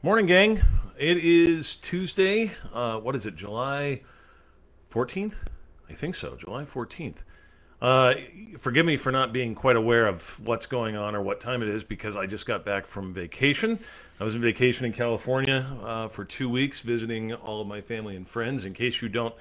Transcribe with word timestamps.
Morning, 0.00 0.26
gang. 0.26 0.62
It 0.96 1.16
is 1.16 1.74
Tuesday. 1.74 2.52
Uh, 2.72 3.00
what 3.00 3.16
is 3.16 3.26
it, 3.26 3.34
July 3.34 4.00
14th? 4.92 5.34
I 5.90 5.92
think 5.92 6.14
so, 6.14 6.36
July 6.36 6.64
14th. 6.66 7.24
Uh, 7.82 8.14
forgive 8.58 8.86
me 8.86 8.96
for 8.96 9.10
not 9.10 9.32
being 9.32 9.56
quite 9.56 9.74
aware 9.74 10.06
of 10.06 10.38
what's 10.46 10.66
going 10.66 10.94
on 10.94 11.16
or 11.16 11.22
what 11.22 11.40
time 11.40 11.62
it 11.62 11.68
is 11.68 11.82
because 11.82 12.14
I 12.14 12.26
just 12.26 12.46
got 12.46 12.64
back 12.64 12.86
from 12.86 13.12
vacation. 13.12 13.76
I 14.20 14.24
was 14.24 14.36
on 14.36 14.40
vacation 14.40 14.86
in 14.86 14.92
California 14.92 15.66
uh, 15.82 16.06
for 16.06 16.24
two 16.24 16.48
weeks 16.48 16.78
visiting 16.78 17.34
all 17.34 17.60
of 17.60 17.66
my 17.66 17.80
family 17.80 18.14
and 18.14 18.26
friends. 18.26 18.66
In 18.66 18.74
case 18.74 19.02
you 19.02 19.08
don't 19.08 19.34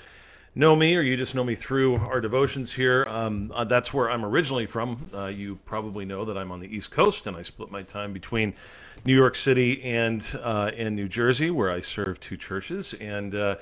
know 0.58 0.76
me 0.76 0.96
or 0.96 1.02
you 1.02 1.16
just 1.16 1.36
know 1.36 1.44
me 1.44 1.56
through 1.56 1.98
our 1.98 2.20
devotions 2.20 2.74
here, 2.74 3.06
um, 3.08 3.52
uh, 3.54 3.64
that's 3.64 3.94
where 3.94 4.10
I'm 4.10 4.26
originally 4.26 4.66
from. 4.66 5.08
Uh, 5.14 5.28
you 5.28 5.58
probably 5.66 6.04
know 6.04 6.26
that 6.26 6.38
I'm 6.38 6.52
on 6.52 6.60
the 6.60 6.76
East 6.76 6.90
Coast 6.90 7.28
and 7.28 7.38
I 7.38 7.44
split 7.44 7.70
my 7.70 7.84
time 7.84 8.12
between 8.12 8.54
New 9.06 9.16
York 9.16 9.36
City 9.36 9.82
and 9.84 10.28
uh, 10.42 10.72
and 10.76 10.96
New 10.96 11.08
Jersey, 11.08 11.52
where 11.52 11.72
I 11.72 11.80
serve 11.80 12.20
two 12.20 12.38
churches 12.38 12.94
and. 12.96 13.36
Uh, 13.36 13.56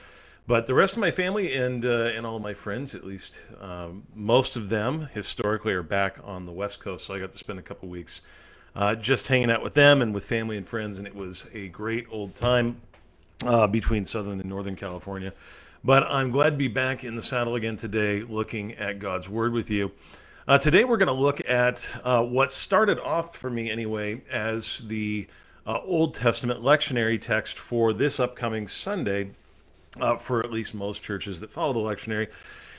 but 0.47 0.67
the 0.67 0.75
rest 0.75 0.93
of 0.93 0.99
my 0.99 1.09
family 1.09 1.55
and 1.55 1.83
uh, 1.83 2.11
and 2.15 2.23
all 2.23 2.37
my 2.37 2.53
friends, 2.53 2.93
at 2.93 3.03
least 3.03 3.39
um, 3.59 4.03
most 4.13 4.55
of 4.55 4.69
them, 4.69 5.09
historically 5.11 5.73
are 5.73 5.81
back 5.81 6.19
on 6.23 6.45
the 6.45 6.51
West 6.51 6.79
Coast. 6.79 7.05
So 7.05 7.15
I 7.15 7.19
got 7.19 7.31
to 7.31 7.37
spend 7.39 7.57
a 7.57 7.63
couple 7.63 7.89
weeks 7.89 8.21
uh, 8.75 8.93
just 8.93 9.27
hanging 9.27 9.49
out 9.49 9.63
with 9.63 9.73
them 9.73 10.03
and 10.03 10.13
with 10.13 10.23
family 10.23 10.57
and 10.57 10.67
friends, 10.67 10.99
and 10.99 11.07
it 11.07 11.15
was 11.15 11.47
a 11.55 11.69
great 11.69 12.05
old 12.11 12.35
time 12.35 12.79
between 13.71 14.05
Southern 14.05 14.39
and 14.39 14.47
Northern 14.47 14.75
California. 14.75 15.33
But 15.85 16.01
I'm 16.09 16.31
glad 16.31 16.49
to 16.49 16.55
be 16.55 16.67
back 16.67 17.03
in 17.03 17.13
the 17.13 17.21
saddle 17.21 17.53
again 17.53 17.77
today, 17.77 18.23
looking 18.23 18.73
at 18.73 18.97
God's 18.97 19.29
Word 19.29 19.53
with 19.53 19.69
you. 19.69 19.91
Uh, 20.47 20.57
today 20.57 20.83
we're 20.83 20.97
going 20.97 21.05
to 21.05 21.13
look 21.13 21.47
at 21.47 21.87
uh, 22.03 22.23
what 22.23 22.51
started 22.51 22.99
off 22.99 23.37
for 23.37 23.51
me 23.51 23.69
anyway 23.69 24.19
as 24.31 24.79
the 24.87 25.27
uh, 25.67 25.77
Old 25.83 26.15
Testament 26.15 26.63
lectionary 26.63 27.21
text 27.21 27.59
for 27.59 27.93
this 27.93 28.19
upcoming 28.19 28.67
Sunday 28.67 29.29
uh, 30.01 30.17
for 30.17 30.43
at 30.43 30.51
least 30.51 30.73
most 30.73 31.03
churches 31.03 31.39
that 31.39 31.51
follow 31.51 31.73
the 31.73 31.79
lectionary, 31.79 32.31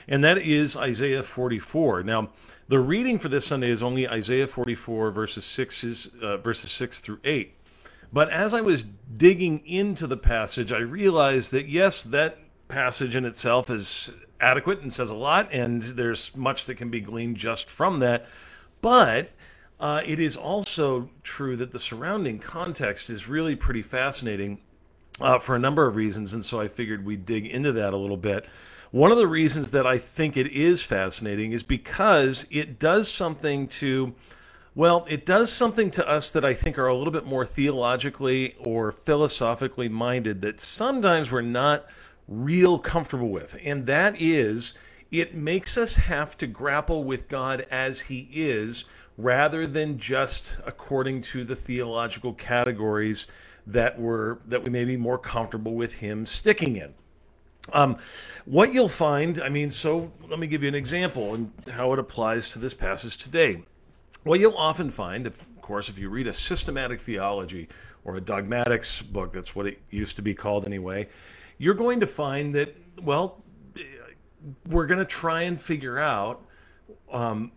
and 0.09 0.21
that 0.21 0.39
is 0.39 0.75
Isaiah 0.75 1.23
44. 1.23 2.03
Now, 2.03 2.31
the 2.67 2.79
reading 2.79 3.19
for 3.19 3.29
this 3.29 3.45
Sunday 3.45 3.69
is 3.69 3.81
only 3.81 4.05
Isaiah 4.09 4.47
44 4.47 5.11
verses 5.11 5.45
6 5.45 6.09
uh, 6.21 6.37
verses 6.39 6.71
6 6.71 6.99
through 6.99 7.19
8. 7.23 7.53
But 8.11 8.29
as 8.31 8.53
I 8.53 8.59
was 8.59 8.83
digging 9.15 9.65
into 9.65 10.07
the 10.07 10.17
passage, 10.17 10.73
I 10.73 10.79
realized 10.79 11.53
that 11.53 11.69
yes, 11.69 12.03
that 12.03 12.39
passage 12.67 13.15
in 13.15 13.25
itself 13.25 13.69
is 13.69 14.11
adequate 14.39 14.81
and 14.81 14.91
says 14.91 15.09
a 15.09 15.15
lot, 15.15 15.51
and 15.51 15.81
there's 15.81 16.35
much 16.35 16.65
that 16.65 16.75
can 16.75 16.89
be 16.89 16.99
gleaned 16.99 17.37
just 17.37 17.69
from 17.69 17.99
that. 17.99 18.27
But 18.81 19.31
uh, 19.79 20.01
it 20.05 20.19
is 20.19 20.35
also 20.35 21.09
true 21.23 21.55
that 21.57 21.71
the 21.71 21.79
surrounding 21.79 22.39
context 22.39 23.09
is 23.09 23.27
really 23.27 23.55
pretty 23.55 23.81
fascinating 23.81 24.59
uh, 25.19 25.39
for 25.39 25.55
a 25.55 25.59
number 25.59 25.87
of 25.87 25.95
reasons, 25.95 26.33
and 26.33 26.43
so 26.43 26.59
I 26.59 26.67
figured 26.67 27.05
we'd 27.05 27.25
dig 27.25 27.47
into 27.47 27.71
that 27.73 27.93
a 27.93 27.97
little 27.97 28.17
bit. 28.17 28.45
One 28.91 29.11
of 29.11 29.17
the 29.17 29.27
reasons 29.27 29.71
that 29.71 29.85
I 29.85 29.97
think 29.97 30.37
it 30.37 30.47
is 30.47 30.81
fascinating 30.81 31.51
is 31.51 31.63
because 31.63 32.45
it 32.49 32.79
does 32.79 33.11
something 33.11 33.67
to, 33.67 34.13
well, 34.75 35.05
it 35.09 35.25
does 35.25 35.51
something 35.51 35.91
to 35.91 36.07
us 36.07 36.31
that 36.31 36.45
I 36.45 36.53
think 36.53 36.77
are 36.77 36.87
a 36.87 36.95
little 36.95 37.11
bit 37.11 37.25
more 37.25 37.45
theologically 37.45 38.55
or 38.59 38.91
philosophically 38.91 39.89
minded 39.89 40.41
that 40.41 40.61
sometimes 40.61 41.31
we're 41.31 41.41
not 41.41 41.85
real 42.27 42.79
comfortable 42.79 43.29
with. 43.29 43.57
And 43.63 43.85
that 43.85 44.21
is, 44.21 44.73
it 45.11 45.35
makes 45.35 45.77
us 45.77 45.95
have 45.95 46.37
to 46.39 46.47
grapple 46.47 47.03
with 47.03 47.27
God 47.27 47.65
as 47.71 48.01
He 48.01 48.29
is 48.31 48.85
rather 49.17 49.65
than 49.65 49.97
just 49.97 50.55
according 50.65 51.21
to 51.23 51.43
the 51.43 51.55
theological 51.55 52.33
categories 52.33 53.27
that 53.65 53.99
were 53.99 54.39
that 54.47 54.63
we 54.63 54.69
may 54.69 54.85
be 54.85 54.95
more 54.95 55.17
comfortable 55.17 55.75
with 55.75 55.93
him 55.93 56.25
sticking 56.25 56.77
in. 56.77 56.93
Um, 57.73 57.97
what 58.45 58.73
you'll 58.73 58.87
find, 58.87 59.41
I 59.41 59.49
mean, 59.49 59.71
so 59.71 60.09
let 60.29 60.39
me 60.39 60.47
give 60.47 60.61
you 60.63 60.69
an 60.69 60.75
example 60.75 61.33
and 61.33 61.51
how 61.69 61.91
it 61.91 61.99
applies 61.99 62.49
to 62.51 62.59
this 62.59 62.73
passage 62.73 63.17
today. 63.17 63.63
What 64.23 64.39
you'll 64.39 64.55
often 64.55 64.89
find, 64.89 65.27
of 65.27 65.45
course, 65.61 65.89
if 65.89 65.99
you 65.99 66.09
read 66.09 66.27
a 66.27 66.33
systematic 66.33 67.01
theology 67.01 67.67
or 68.07 68.15
a 68.15 68.21
dogmatics 68.21 69.01
book, 69.01 69.33
that's 69.33 69.55
what 69.55 69.67
it 69.67 69.79
used 69.91 70.15
to 70.15 70.21
be 70.23 70.33
called 70.33 70.65
anyway, 70.65 71.07
you're 71.59 71.75
going 71.75 71.99
to 71.99 72.07
find 72.07 72.55
that, 72.55 72.75
well, 73.03 73.43
we're 74.69 74.87
going 74.87 74.97
to 74.97 75.05
try 75.05 75.41
and 75.41 75.59
figure 75.59 75.99
out 75.99 76.41
um, 77.11 77.51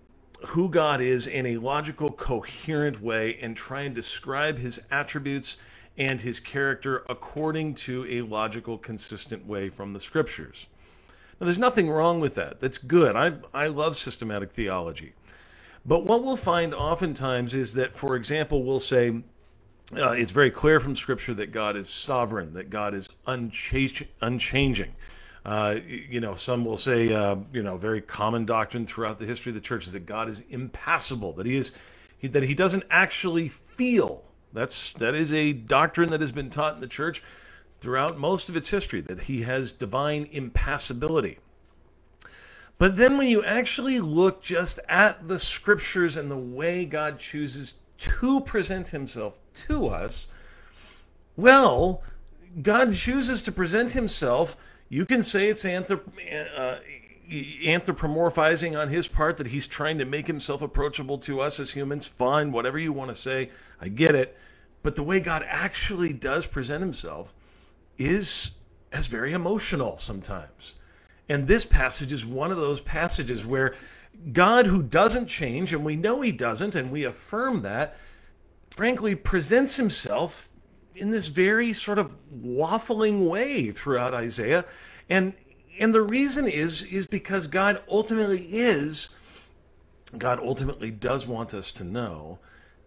who 0.44 0.68
God 0.68 1.00
is 1.00 1.28
in 1.28 1.46
a 1.46 1.56
logical, 1.56 2.10
coherent 2.10 3.00
way 3.00 3.38
and 3.40 3.56
try 3.56 3.82
and 3.82 3.94
describe 3.94 4.58
his 4.58 4.80
attributes 4.90 5.56
and 5.98 6.20
his 6.20 6.40
character 6.40 7.04
according 7.08 7.74
to 7.74 8.04
a 8.08 8.22
logical, 8.22 8.76
consistent 8.76 9.46
way 9.46 9.68
from 9.68 9.92
the 9.92 10.00
scriptures. 10.00 10.66
Now, 11.40 11.44
there's 11.44 11.58
nothing 11.58 11.88
wrong 11.88 12.20
with 12.20 12.34
that. 12.34 12.58
That's 12.58 12.78
good. 12.78 13.14
I, 13.14 13.34
I 13.54 13.68
love 13.68 13.96
systematic 13.96 14.50
theology. 14.50 15.12
But 15.86 16.04
what 16.04 16.24
we'll 16.24 16.36
find 16.36 16.74
oftentimes 16.74 17.54
is 17.54 17.72
that, 17.74 17.94
for 17.94 18.16
example, 18.16 18.64
we'll 18.64 18.80
say, 18.80 19.22
uh, 19.96 20.12
it's 20.12 20.32
very 20.32 20.50
clear 20.50 20.80
from 20.80 20.94
Scripture 20.94 21.34
that 21.34 21.52
God 21.52 21.76
is 21.76 21.88
sovereign, 21.88 22.52
that 22.54 22.70
God 22.70 22.94
is 22.94 23.08
uncha- 23.26 24.06
unchanging. 24.20 24.94
Uh, 25.44 25.78
you 25.86 26.20
know, 26.20 26.34
some 26.34 26.64
will 26.64 26.76
say, 26.76 27.12
uh, 27.12 27.36
you 27.52 27.62
know, 27.62 27.76
very 27.76 28.00
common 28.00 28.44
doctrine 28.44 28.86
throughout 28.86 29.18
the 29.18 29.24
history 29.24 29.50
of 29.50 29.54
the 29.54 29.60
church 29.60 29.86
is 29.86 29.92
that 29.92 30.06
God 30.06 30.28
is 30.28 30.42
impassible, 30.50 31.32
that 31.32 31.46
he 31.46 31.56
is, 31.56 31.72
he, 32.18 32.28
that 32.28 32.42
he 32.42 32.54
doesn't 32.54 32.84
actually 32.90 33.48
feel 33.48 34.22
that's 34.52 34.92
that 34.94 35.14
is 35.14 35.32
a 35.32 35.52
doctrine 35.52 36.10
that 36.10 36.20
has 36.20 36.32
been 36.32 36.50
taught 36.50 36.74
in 36.74 36.80
the 36.80 36.86
church 36.86 37.22
throughout 37.80 38.18
most 38.18 38.48
of 38.48 38.56
its 38.56 38.68
history 38.68 39.00
that 39.02 39.20
he 39.22 39.42
has 39.42 39.72
divine 39.72 40.28
impassibility. 40.32 41.38
But 42.78 42.96
then 42.96 43.16
when 43.18 43.26
you 43.28 43.44
actually 43.44 44.00
look 44.00 44.42
just 44.42 44.80
at 44.88 45.26
the 45.28 45.38
scriptures 45.38 46.16
and 46.16 46.30
the 46.30 46.36
way 46.36 46.84
God 46.84 47.18
chooses 47.18 47.74
to 48.00 48.40
present 48.40 48.88
himself 48.88 49.40
to 49.68 49.86
us, 49.86 50.26
well, 51.36 52.02
God 52.62 52.94
chooses 52.94 53.42
to 53.42 53.52
present 53.52 53.92
himself. 53.92 54.56
You 54.88 55.06
can 55.06 55.22
say 55.22 55.48
it's 55.48 55.64
anthrop- 55.64 56.58
uh, 56.58 56.80
anthropomorphizing 57.30 58.78
on 58.78 58.88
his 58.88 59.06
part 59.06 59.36
that 59.36 59.46
he's 59.46 59.66
trying 59.66 59.98
to 59.98 60.04
make 60.04 60.26
himself 60.26 60.62
approachable 60.62 61.18
to 61.18 61.40
us 61.40 61.60
as 61.60 61.70
humans. 61.70 62.06
Fine, 62.06 62.52
whatever 62.52 62.78
you 62.78 62.92
want 62.92 63.10
to 63.10 63.16
say, 63.16 63.50
I 63.80 63.88
get 63.88 64.14
it. 64.14 64.36
But 64.82 64.96
the 64.96 65.02
way 65.02 65.20
God 65.20 65.44
actually 65.46 66.12
does 66.12 66.46
present 66.46 66.80
himself 66.80 67.34
is 67.98 68.52
as 68.92 69.06
very 69.06 69.32
emotional 69.32 69.96
sometimes. 69.96 70.74
And 71.28 71.46
this 71.46 71.64
passage 71.64 72.12
is 72.12 72.26
one 72.26 72.50
of 72.50 72.56
those 72.56 72.80
passages 72.80 73.46
where 73.46 73.74
God, 74.32 74.66
who 74.66 74.82
doesn't 74.82 75.26
change, 75.26 75.72
and 75.72 75.84
we 75.84 75.96
know 75.96 76.20
he 76.20 76.32
doesn't, 76.32 76.74
and 76.74 76.90
we 76.90 77.04
affirm 77.04 77.62
that, 77.62 77.96
frankly 78.70 79.14
presents 79.14 79.76
himself 79.76 80.50
in 80.94 81.10
this 81.10 81.26
very 81.26 81.72
sort 81.72 81.98
of 81.98 82.16
waffling 82.42 83.28
way 83.28 83.70
throughout 83.70 84.14
Isaiah. 84.14 84.64
And 85.08 85.32
and 85.78 85.94
the 85.94 86.02
reason 86.02 86.46
is 86.46 86.82
is 86.82 87.06
because 87.06 87.46
God 87.46 87.82
ultimately 87.88 88.46
is 88.50 89.10
God 90.18 90.40
ultimately 90.40 90.90
does 90.90 91.26
want 91.26 91.54
us 91.54 91.72
to 91.74 91.84
know 91.84 92.38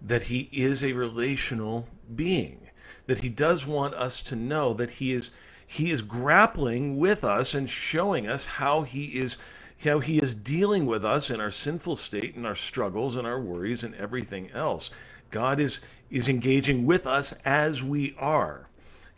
that 0.01 0.23
he 0.23 0.49
is 0.51 0.83
a 0.83 0.93
relational 0.93 1.88
being 2.16 2.63
that 3.07 3.19
he 3.19 3.29
does 3.29 3.66
want 3.66 3.93
us 3.93 4.22
to 4.22 4.35
know 4.35 4.73
that 4.73 4.91
he 4.91 5.11
is 5.11 5.31
he 5.66 5.91
is 5.91 6.01
grappling 6.01 6.97
with 6.97 7.23
us 7.23 7.53
and 7.53 7.69
showing 7.69 8.27
us 8.27 8.45
how 8.45 8.83
he 8.83 9.05
is 9.17 9.38
how 9.83 9.99
he 9.99 10.17
is 10.19 10.33
dealing 10.33 10.85
with 10.85 11.05
us 11.05 11.29
in 11.29 11.39
our 11.39 11.51
sinful 11.51 11.95
state 11.95 12.35
and 12.35 12.45
our 12.45 12.55
struggles 12.55 13.16
and 13.16 13.27
our 13.27 13.39
worries 13.39 13.83
and 13.83 13.95
everything 13.95 14.49
else 14.51 14.91
god 15.31 15.59
is 15.59 15.79
is 16.09 16.27
engaging 16.27 16.85
with 16.85 17.07
us 17.07 17.33
as 17.45 17.83
we 17.83 18.16
are 18.19 18.67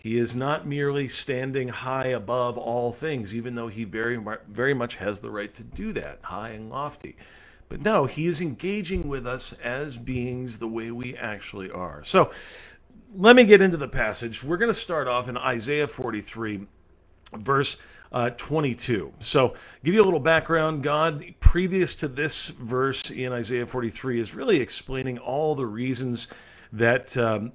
he 0.05 0.19
is 0.19 0.35
not 0.35 0.67
merely 0.67 1.07
standing 1.07 1.67
high 1.67 2.09
above 2.09 2.59
all 2.59 2.91
things, 2.91 3.33
even 3.33 3.55
though 3.55 3.69
he 3.69 3.85
very, 3.85 4.23
very 4.47 4.75
much 4.75 4.97
has 4.97 5.19
the 5.19 5.31
right 5.31 5.51
to 5.55 5.63
do 5.63 5.93
that, 5.93 6.19
high 6.21 6.49
and 6.49 6.69
lofty. 6.69 7.15
But 7.69 7.81
no, 7.81 8.05
he 8.05 8.27
is 8.27 8.39
engaging 8.39 9.07
with 9.07 9.25
us 9.25 9.53
as 9.63 9.97
beings 9.97 10.59
the 10.59 10.67
way 10.67 10.91
we 10.91 11.17
actually 11.17 11.71
are. 11.71 12.03
So 12.03 12.29
let 13.15 13.35
me 13.35 13.45
get 13.45 13.63
into 13.63 13.77
the 13.77 13.87
passage. 13.87 14.43
We're 14.43 14.57
going 14.57 14.71
to 14.71 14.79
start 14.79 15.07
off 15.07 15.27
in 15.27 15.37
Isaiah 15.37 15.87
43, 15.87 16.67
verse 17.33 17.77
uh, 18.11 18.29
22. 18.31 19.11
So, 19.19 19.53
give 19.83 19.93
you 19.93 20.01
a 20.01 20.05
little 20.05 20.19
background. 20.19 20.83
God, 20.83 21.25
previous 21.39 21.95
to 21.95 22.07
this 22.07 22.47
verse 22.47 23.11
in 23.11 23.33
Isaiah 23.33 23.65
43, 23.65 24.19
is 24.19 24.33
really 24.33 24.59
explaining 24.59 25.17
all 25.17 25.55
the 25.55 25.65
reasons 25.65 26.27
that 26.71 27.15
um, 27.17 27.51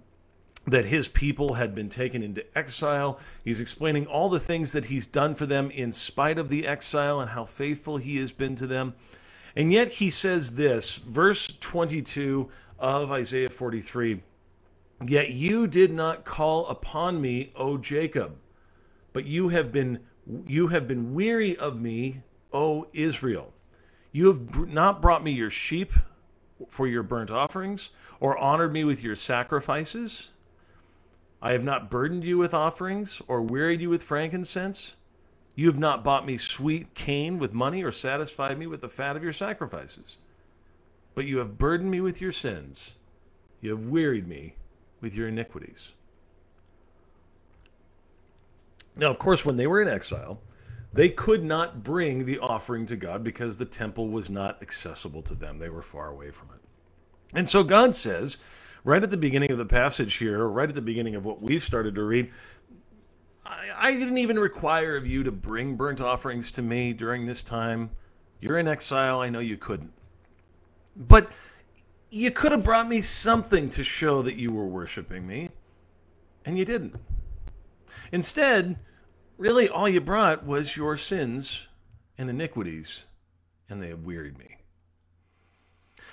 that 0.66 0.84
his 0.84 1.08
people 1.08 1.54
had 1.54 1.74
been 1.74 1.88
taken 1.88 2.22
into 2.22 2.44
exile. 2.56 3.18
He's 3.44 3.60
explaining 3.60 4.06
all 4.06 4.28
the 4.28 4.40
things 4.40 4.72
that 4.72 4.84
he's 4.84 5.06
done 5.06 5.34
for 5.34 5.46
them 5.46 5.70
in 5.70 5.90
spite 5.90 6.38
of 6.38 6.48
the 6.48 6.66
exile 6.66 7.20
and 7.20 7.30
how 7.30 7.44
faithful 7.44 7.96
he 7.96 8.18
has 8.18 8.32
been 8.32 8.54
to 8.56 8.66
them. 8.66 8.94
And 9.56 9.72
yet 9.72 9.90
he 9.90 10.10
says 10.10 10.50
this, 10.50 10.96
verse 10.96 11.48
22 11.60 12.48
of 12.78 13.10
Isaiah 13.10 13.50
43 13.50 14.22
Yet 15.06 15.30
you 15.30 15.66
did 15.66 15.92
not 15.92 16.26
call 16.26 16.66
upon 16.66 17.20
me, 17.20 17.52
O 17.56 17.78
Jacob, 17.78 18.36
but 19.12 19.26
you 19.26 19.48
have 19.48 19.72
been 19.72 20.00
you 20.46 20.68
have 20.68 20.86
been 20.86 21.14
weary 21.14 21.56
of 21.56 21.80
me, 21.80 22.22
O 22.52 22.86
Israel. 22.92 23.52
You 24.12 24.26
have 24.28 24.68
not 24.68 25.02
brought 25.02 25.24
me 25.24 25.32
your 25.32 25.50
sheep 25.50 25.92
for 26.68 26.86
your 26.86 27.02
burnt 27.02 27.30
offerings, 27.30 27.90
or 28.20 28.36
honored 28.38 28.72
me 28.72 28.84
with 28.84 29.02
your 29.02 29.14
sacrifices. 29.14 30.28
I 31.42 31.52
have 31.52 31.64
not 31.64 31.90
burdened 31.90 32.24
you 32.24 32.36
with 32.38 32.52
offerings, 32.52 33.22
or 33.28 33.40
wearied 33.42 33.80
you 33.80 33.88
with 33.88 34.02
frankincense. 34.02 34.94
You 35.54 35.66
have 35.66 35.78
not 35.78 36.04
bought 36.04 36.26
me 36.26 36.36
sweet 36.36 36.94
cane 36.94 37.38
with 37.38 37.52
money, 37.52 37.82
or 37.82 37.92
satisfied 37.92 38.58
me 38.58 38.66
with 38.66 38.82
the 38.82 38.88
fat 38.88 39.16
of 39.16 39.22
your 39.22 39.32
sacrifices. 39.32 40.18
But 41.14 41.24
you 41.24 41.38
have 41.38 41.58
burdened 41.58 41.90
me 41.90 42.00
with 42.00 42.20
your 42.20 42.32
sins. 42.32 42.94
You 43.60 43.70
have 43.70 43.88
wearied 43.88 44.28
me 44.28 44.54
with 45.00 45.14
your 45.14 45.28
iniquities. 45.28 45.92
Now, 48.96 49.10
of 49.10 49.18
course, 49.18 49.44
when 49.44 49.56
they 49.56 49.66
were 49.66 49.82
in 49.82 49.88
exile, 49.88 50.40
they 50.92 51.08
could 51.08 51.44
not 51.44 51.82
bring 51.82 52.24
the 52.24 52.38
offering 52.40 52.86
to 52.86 52.96
God 52.96 53.22
because 53.22 53.56
the 53.56 53.64
temple 53.64 54.08
was 54.08 54.28
not 54.28 54.60
accessible 54.60 55.22
to 55.22 55.34
them. 55.34 55.58
They 55.58 55.68
were 55.68 55.82
far 55.82 56.08
away 56.08 56.30
from 56.30 56.48
it. 56.54 56.60
And 57.36 57.48
so 57.48 57.62
God 57.62 57.94
says, 57.94 58.38
right 58.84 59.02
at 59.02 59.10
the 59.10 59.16
beginning 59.16 59.52
of 59.52 59.58
the 59.58 59.64
passage 59.64 60.14
here, 60.16 60.48
right 60.48 60.68
at 60.68 60.74
the 60.74 60.82
beginning 60.82 61.14
of 61.14 61.24
what 61.24 61.40
we've 61.40 61.62
started 61.62 61.94
to 61.94 62.02
read, 62.02 62.30
I, 63.46 63.68
I 63.76 63.92
didn't 63.92 64.18
even 64.18 64.38
require 64.38 64.96
of 64.96 65.06
you 65.06 65.22
to 65.22 65.30
bring 65.30 65.76
burnt 65.76 66.00
offerings 66.00 66.50
to 66.52 66.62
me 66.62 66.92
during 66.92 67.24
this 67.24 67.42
time. 67.42 67.90
You're 68.40 68.58
in 68.58 68.66
exile. 68.66 69.20
I 69.20 69.28
know 69.28 69.40
you 69.40 69.56
couldn't. 69.56 69.92
But 70.96 71.30
you 72.10 72.32
could 72.32 72.50
have 72.50 72.64
brought 72.64 72.88
me 72.88 73.00
something 73.00 73.68
to 73.70 73.84
show 73.84 74.22
that 74.22 74.34
you 74.34 74.52
were 74.52 74.66
worshiping 74.66 75.24
me, 75.26 75.50
and 76.44 76.58
you 76.58 76.64
didn't. 76.64 76.96
Instead, 78.12 78.78
really 79.38 79.68
all 79.68 79.88
you 79.88 80.00
brought 80.00 80.44
was 80.46 80.76
your 80.76 80.96
sins 80.96 81.66
and 82.18 82.28
iniquities, 82.28 83.04
and 83.68 83.82
they 83.82 83.88
have 83.88 84.04
wearied 84.04 84.38
me. 84.38 84.56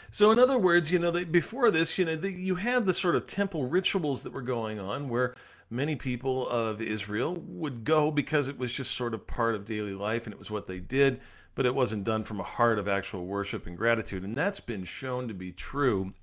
So, 0.09 0.31
in 0.31 0.39
other 0.39 0.57
words, 0.57 0.91
you 0.91 1.00
know, 1.00 1.12
they, 1.12 1.25
before 1.25 1.69
this, 1.69 1.97
you 1.97 2.06
know, 2.06 2.15
the, 2.15 2.31
you 2.31 2.56
had 2.56 2.85
the 2.85 2.94
sort 2.94 3.15
of 3.15 3.27
temple 3.27 3.65
rituals 3.65 4.24
that 4.24 4.33
were 4.33 4.41
going 4.41 4.79
on 4.79 5.09
where 5.09 5.35
many 5.69 5.95
people 5.95 6.47
of 6.47 6.81
Israel 6.81 7.35
would 7.47 7.83
go 7.83 8.09
because 8.09 8.47
it 8.47 8.57
was 8.57 8.71
just 8.71 8.95
sort 8.95 9.13
of 9.13 9.27
part 9.27 9.53
of 9.53 9.65
daily 9.65 9.94
life 9.94 10.25
and 10.25 10.33
it 10.33 10.39
was 10.39 10.50
what 10.50 10.68
they 10.68 10.79
did, 10.79 11.19
but 11.56 11.65
it 11.65 11.75
wasn't 11.75 12.06
done 12.06 12.24
from 12.24 12.39
a 12.39 12.44
heart 12.44 12.79
of 12.79 12.88
actual 12.88 13.25
worship 13.25 13.68
and 13.68 13.77
gratitude. 13.77 14.24
And 14.24 14.35
that's 14.35 14.62
been 14.62 14.85
shown 14.85 15.27
to 15.27 15.33
be 15.33 15.51
true 15.51 16.13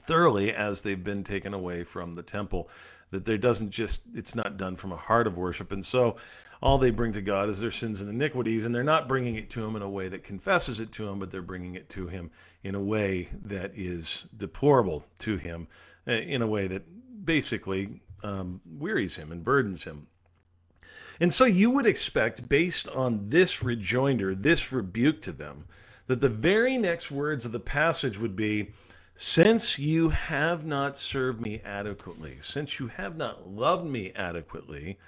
thoroughly 0.00 0.52
as 0.52 0.80
they've 0.80 1.02
been 1.02 1.24
taken 1.24 1.54
away 1.54 1.84
from 1.84 2.14
the 2.14 2.22
temple 2.22 2.68
that 3.10 3.24
there 3.24 3.38
doesn't 3.38 3.70
just 3.70 4.02
it's 4.14 4.34
not 4.34 4.56
done 4.56 4.76
from 4.76 4.92
a 4.92 4.96
heart 4.96 5.26
of 5.26 5.36
worship 5.36 5.72
and 5.72 5.84
so 5.84 6.16
all 6.62 6.78
they 6.78 6.90
bring 6.90 7.12
to 7.12 7.22
God 7.22 7.48
is 7.48 7.60
their 7.60 7.70
sins 7.70 8.00
and 8.00 8.10
iniquities, 8.10 8.64
and 8.64 8.74
they're 8.74 8.82
not 8.82 9.08
bringing 9.08 9.36
it 9.36 9.50
to 9.50 9.64
Him 9.64 9.76
in 9.76 9.82
a 9.82 9.88
way 9.88 10.08
that 10.08 10.24
confesses 10.24 10.80
it 10.80 10.90
to 10.92 11.06
Him, 11.06 11.18
but 11.18 11.30
they're 11.30 11.42
bringing 11.42 11.74
it 11.74 11.88
to 11.90 12.06
Him 12.06 12.30
in 12.62 12.74
a 12.74 12.80
way 12.80 13.28
that 13.44 13.72
is 13.74 14.24
deplorable 14.36 15.04
to 15.20 15.36
Him, 15.36 15.68
uh, 16.08 16.12
in 16.12 16.42
a 16.42 16.46
way 16.46 16.66
that 16.66 16.84
basically 17.24 18.00
um, 18.22 18.60
wearies 18.78 19.16
Him 19.16 19.32
and 19.32 19.44
burdens 19.44 19.84
Him. 19.84 20.06
And 21.20 21.32
so 21.32 21.44
you 21.44 21.70
would 21.70 21.86
expect, 21.86 22.48
based 22.48 22.88
on 22.88 23.28
this 23.28 23.62
rejoinder, 23.62 24.34
this 24.34 24.72
rebuke 24.72 25.22
to 25.22 25.32
them, 25.32 25.66
that 26.06 26.20
the 26.20 26.28
very 26.28 26.76
next 26.76 27.10
words 27.10 27.44
of 27.44 27.52
the 27.52 27.60
passage 27.60 28.18
would 28.18 28.36
be, 28.36 28.72
since 29.16 29.78
you 29.78 30.10
have 30.10 30.66
not 30.66 30.96
served 30.96 31.40
me 31.40 31.60
adequately, 31.64 32.36
since 32.40 32.78
you 32.78 32.86
have 32.88 33.16
not 33.16 33.48
loved 33.48 33.86
me 33.86 34.12
adequately, 34.14 34.98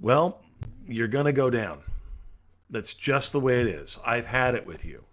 well, 0.00 0.40
you're 0.88 1.06
going 1.06 1.26
to 1.26 1.32
go 1.32 1.50
down. 1.50 1.80
That's 2.70 2.94
just 2.94 3.32
the 3.32 3.40
way 3.40 3.60
it 3.60 3.66
is. 3.66 3.98
I've 4.04 4.26
had 4.26 4.54
it 4.54 4.66
with 4.66 4.84
you. 4.84 5.04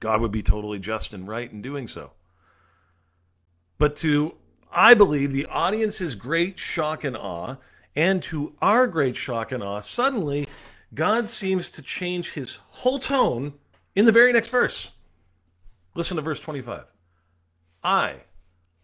God 0.00 0.20
would 0.20 0.30
be 0.30 0.42
totally 0.42 0.78
just 0.78 1.12
and 1.12 1.26
right 1.26 1.50
in 1.50 1.60
doing 1.60 1.88
so. 1.88 2.12
But 3.78 3.96
to, 3.96 4.34
I 4.72 4.94
believe, 4.94 5.32
the 5.32 5.46
audience's 5.46 6.14
great 6.14 6.58
shock 6.58 7.02
and 7.02 7.16
awe, 7.16 7.56
and 7.96 8.22
to 8.24 8.54
our 8.62 8.86
great 8.86 9.16
shock 9.16 9.50
and 9.50 9.62
awe, 9.62 9.80
suddenly 9.80 10.46
God 10.94 11.28
seems 11.28 11.68
to 11.70 11.82
change 11.82 12.30
his 12.30 12.58
whole 12.70 13.00
tone 13.00 13.54
in 13.96 14.04
the 14.04 14.12
very 14.12 14.32
next 14.32 14.50
verse. 14.50 14.92
Listen 15.94 16.16
to 16.16 16.22
verse 16.22 16.38
25. 16.38 16.84
I, 17.82 18.24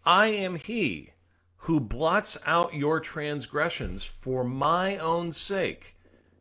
I 0.05 0.27
am 0.27 0.55
he 0.55 1.09
who 1.57 1.79
blots 1.79 2.37
out 2.45 2.73
your 2.73 2.99
transgressions 2.99 4.03
for 4.03 4.43
my 4.43 4.97
own 4.97 5.33
sake, 5.33 5.95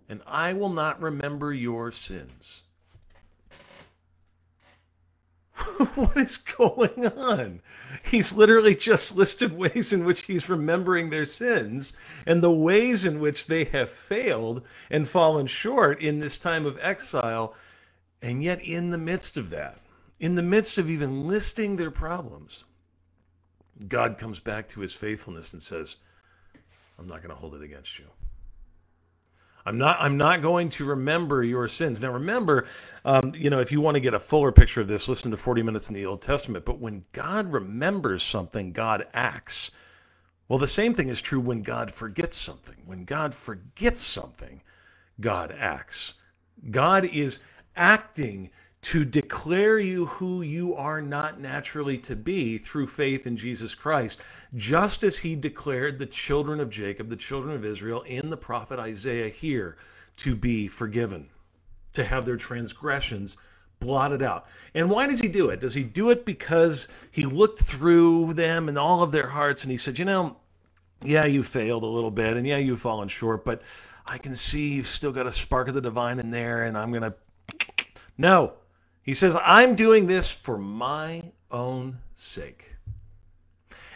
and 0.08 0.20
I 0.26 0.52
will 0.52 0.68
not 0.68 1.00
remember 1.00 1.52
your 1.52 1.90
sins. 1.90 2.62
what 5.94 6.16
is 6.16 6.36
going 6.36 7.06
on? 7.06 7.60
He's 8.04 8.32
literally 8.32 8.74
just 8.74 9.16
listed 9.16 9.52
ways 9.52 9.92
in 9.92 10.04
which 10.04 10.22
he's 10.22 10.48
remembering 10.48 11.10
their 11.10 11.24
sins 11.24 11.92
and 12.26 12.42
the 12.42 12.50
ways 12.50 13.04
in 13.04 13.20
which 13.20 13.46
they 13.46 13.64
have 13.64 13.90
failed 13.90 14.62
and 14.90 15.08
fallen 15.08 15.46
short 15.46 16.02
in 16.02 16.18
this 16.18 16.38
time 16.38 16.66
of 16.66 16.78
exile. 16.80 17.54
And 18.20 18.42
yet, 18.42 18.62
in 18.62 18.90
the 18.90 18.98
midst 18.98 19.36
of 19.36 19.50
that, 19.50 19.78
in 20.20 20.34
the 20.34 20.42
midst 20.42 20.78
of 20.78 20.90
even 20.90 21.26
listing 21.26 21.76
their 21.76 21.90
problems, 21.90 22.64
God 23.88 24.18
comes 24.18 24.40
back 24.40 24.68
to 24.68 24.80
his 24.80 24.94
faithfulness 24.94 25.52
and 25.52 25.62
says, 25.62 25.96
I'm 26.98 27.08
not 27.08 27.22
going 27.22 27.30
to 27.30 27.36
hold 27.40 27.54
it 27.54 27.62
against 27.62 27.98
you. 27.98 28.06
I'm 29.66 29.78
not. 29.78 29.96
I'm 29.98 30.18
not 30.18 30.42
going 30.42 30.68
to 30.70 30.84
remember 30.84 31.42
your 31.42 31.68
sins. 31.68 31.98
Now, 31.98 32.12
remember, 32.12 32.66
um, 33.04 33.32
you 33.34 33.48
know, 33.48 33.60
if 33.60 33.72
you 33.72 33.80
want 33.80 33.94
to 33.94 34.00
get 34.00 34.12
a 34.12 34.20
fuller 34.20 34.52
picture 34.52 34.82
of 34.82 34.88
this, 34.88 35.08
listen 35.08 35.30
to 35.30 35.38
40 35.38 35.62
minutes 35.62 35.88
in 35.88 35.94
the 35.94 36.04
Old 36.04 36.20
Testament. 36.20 36.66
But 36.66 36.80
when 36.80 37.04
God 37.12 37.50
remembers 37.50 38.22
something, 38.22 38.72
God 38.72 39.06
acts. 39.14 39.70
Well, 40.48 40.58
the 40.58 40.66
same 40.66 40.92
thing 40.92 41.08
is 41.08 41.22
true 41.22 41.40
when 41.40 41.62
God 41.62 41.90
forgets 41.90 42.36
something. 42.36 42.76
When 42.84 43.04
God 43.06 43.34
forgets 43.34 44.02
something, 44.02 44.60
God 45.20 45.54
acts. 45.58 46.14
God 46.70 47.06
is 47.06 47.38
acting 47.74 48.50
to 48.84 49.02
declare 49.02 49.78
you 49.78 50.04
who 50.04 50.42
you 50.42 50.74
are 50.74 51.00
not 51.00 51.40
naturally 51.40 51.96
to 51.96 52.14
be 52.14 52.58
through 52.58 52.86
faith 52.86 53.26
in 53.26 53.34
Jesus 53.34 53.74
Christ, 53.74 54.20
just 54.56 55.02
as 55.02 55.16
he 55.16 55.34
declared 55.34 55.98
the 55.98 56.04
children 56.04 56.60
of 56.60 56.68
Jacob, 56.68 57.08
the 57.08 57.16
children 57.16 57.56
of 57.56 57.64
Israel, 57.64 58.02
in 58.02 58.28
the 58.28 58.36
prophet 58.36 58.78
Isaiah 58.78 59.30
here 59.30 59.78
to 60.18 60.36
be 60.36 60.68
forgiven, 60.68 61.30
to 61.94 62.04
have 62.04 62.26
their 62.26 62.36
transgressions 62.36 63.38
blotted 63.80 64.20
out. 64.20 64.48
And 64.74 64.90
why 64.90 65.06
does 65.06 65.18
he 65.18 65.28
do 65.28 65.48
it? 65.48 65.60
Does 65.60 65.72
he 65.72 65.82
do 65.82 66.10
it 66.10 66.26
because 66.26 66.86
he 67.10 67.24
looked 67.24 67.60
through 67.60 68.34
them 68.34 68.68
and 68.68 68.76
all 68.76 69.02
of 69.02 69.12
their 69.12 69.28
hearts 69.28 69.62
and 69.62 69.70
he 69.70 69.78
said, 69.78 69.98
you 69.98 70.04
know, 70.04 70.36
yeah, 71.02 71.24
you 71.24 71.42
failed 71.42 71.84
a 71.84 71.86
little 71.86 72.10
bit 72.10 72.36
and 72.36 72.46
yeah, 72.46 72.58
you've 72.58 72.82
fallen 72.82 73.08
short, 73.08 73.46
but 73.46 73.62
I 74.06 74.18
can 74.18 74.36
see 74.36 74.74
you've 74.74 74.86
still 74.86 75.12
got 75.12 75.26
a 75.26 75.32
spark 75.32 75.68
of 75.68 75.74
the 75.74 75.80
divine 75.80 76.18
in 76.18 76.30
there 76.30 76.64
and 76.64 76.76
I'm 76.76 76.90
going 76.90 77.02
to. 77.02 77.14
No, 78.18 78.52
he 79.04 79.14
says, 79.14 79.36
I'm 79.44 79.76
doing 79.76 80.06
this 80.06 80.30
for 80.30 80.58
my 80.58 81.22
own 81.50 81.98
sake. 82.14 82.74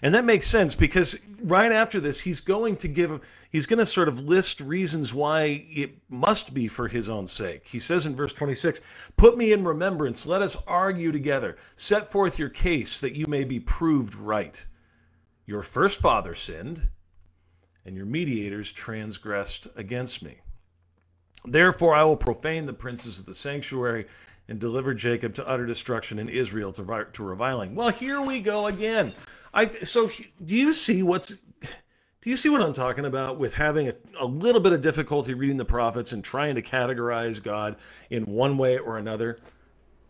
And 0.02 0.14
that 0.14 0.24
makes 0.24 0.46
sense 0.46 0.74
because 0.74 1.16
right 1.42 1.72
after 1.72 1.98
this, 1.98 2.20
he's 2.20 2.40
going 2.40 2.76
to 2.76 2.88
give, 2.88 3.20
he's 3.50 3.66
going 3.66 3.80
to 3.80 3.86
sort 3.86 4.06
of 4.06 4.20
list 4.20 4.60
reasons 4.60 5.12
why 5.12 5.66
it 5.70 5.90
must 6.08 6.54
be 6.54 6.68
for 6.68 6.86
his 6.86 7.08
own 7.08 7.26
sake. 7.26 7.66
He 7.66 7.78
says 7.78 8.06
in 8.06 8.14
verse 8.14 8.32
26, 8.32 8.80
Put 9.16 9.36
me 9.36 9.52
in 9.52 9.64
remembrance, 9.64 10.26
let 10.26 10.42
us 10.42 10.56
argue 10.66 11.10
together, 11.10 11.56
set 11.74 12.12
forth 12.12 12.38
your 12.38 12.50
case 12.50 13.00
that 13.00 13.16
you 13.16 13.26
may 13.26 13.44
be 13.44 13.58
proved 13.58 14.14
right. 14.14 14.64
Your 15.46 15.62
first 15.62 16.00
father 16.00 16.34
sinned, 16.34 16.86
and 17.84 17.96
your 17.96 18.06
mediators 18.06 18.70
transgressed 18.70 19.66
against 19.74 20.22
me. 20.22 20.36
Therefore, 21.44 21.94
I 21.94 22.04
will 22.04 22.16
profane 22.16 22.66
the 22.66 22.72
princes 22.72 23.18
of 23.18 23.26
the 23.26 23.34
sanctuary 23.34 24.06
and 24.48 24.58
deliver 24.58 24.94
Jacob 24.94 25.34
to 25.34 25.46
utter 25.46 25.66
destruction 25.66 26.18
and 26.18 26.30
Israel 26.30 26.72
to, 26.72 27.06
to 27.12 27.22
reviling. 27.22 27.74
Well, 27.74 27.90
here 27.90 28.20
we 28.20 28.40
go 28.40 28.66
again. 28.66 29.14
I 29.54 29.68
so 29.68 30.08
do 30.44 30.54
you 30.54 30.72
see 30.72 31.02
what's 31.02 31.36
do 32.20 32.30
you 32.30 32.36
see 32.36 32.48
what 32.48 32.60
I'm 32.60 32.74
talking 32.74 33.06
about 33.06 33.38
with 33.38 33.54
having 33.54 33.88
a, 33.88 33.94
a 34.18 34.26
little 34.26 34.60
bit 34.60 34.72
of 34.72 34.80
difficulty 34.80 35.34
reading 35.34 35.56
the 35.56 35.64
prophets 35.64 36.12
and 36.12 36.22
trying 36.22 36.54
to 36.56 36.62
categorize 36.62 37.42
God 37.42 37.76
in 38.10 38.24
one 38.24 38.58
way 38.58 38.78
or 38.78 38.98
another? 38.98 39.38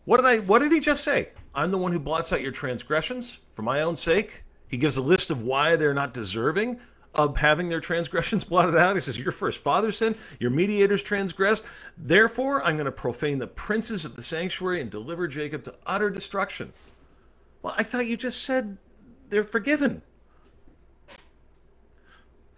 What 0.05 0.17
did 0.17 0.25
I 0.25 0.39
what 0.39 0.59
did 0.59 0.71
he 0.71 0.79
just 0.79 1.03
say? 1.03 1.29
I'm 1.53 1.71
the 1.71 1.77
one 1.77 1.91
who 1.91 1.99
blots 1.99 2.33
out 2.33 2.41
your 2.41 2.51
transgressions 2.51 3.39
for 3.53 3.61
my 3.61 3.81
own 3.81 3.95
sake. 3.95 4.43
He 4.67 4.77
gives 4.77 4.97
a 4.97 5.01
list 5.01 5.31
of 5.31 5.41
why 5.41 5.75
they're 5.75 5.93
not 5.93 6.13
deserving 6.13 6.79
of 7.25 7.37
having 7.37 7.69
their 7.69 7.81
transgressions 7.81 8.43
blotted 8.45 8.75
out. 8.77 8.95
He 8.95 9.01
says, 9.01 9.17
Your 9.17 9.31
first 9.31 9.59
father 9.63 9.91
sinned, 9.91 10.17
your 10.39 10.51
mediators 10.51 11.03
transgressed. 11.03 11.63
Therefore, 11.97 12.63
I'm 12.65 12.75
going 12.75 12.85
to 12.85 12.91
profane 12.91 13.39
the 13.39 13.47
princes 13.47 14.05
of 14.05 14.15
the 14.15 14.23
sanctuary 14.23 14.81
and 14.81 14.89
deliver 14.89 15.27
Jacob 15.27 15.63
to 15.65 15.75
utter 15.85 16.09
destruction. 16.09 16.73
Well, 17.61 17.75
I 17.77 17.83
thought 17.83 18.07
you 18.07 18.17
just 18.17 18.43
said 18.43 18.77
they're 19.29 19.43
forgiven. 19.43 20.01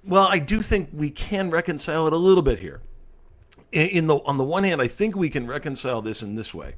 well, 0.03 0.27
I 0.29 0.39
do 0.39 0.61
think 0.61 0.89
we 0.93 1.09
can 1.09 1.51
reconcile 1.51 2.07
it 2.07 2.13
a 2.13 2.17
little 2.17 2.43
bit 2.43 2.59
here. 2.59 2.81
In 3.71 4.07
the 4.07 4.17
on 4.25 4.37
the 4.37 4.43
one 4.43 4.63
hand, 4.63 4.81
I 4.81 4.87
think 4.87 5.15
we 5.15 5.29
can 5.29 5.47
reconcile 5.47 6.01
this 6.01 6.23
in 6.23 6.35
this 6.35 6.53
way. 6.53 6.75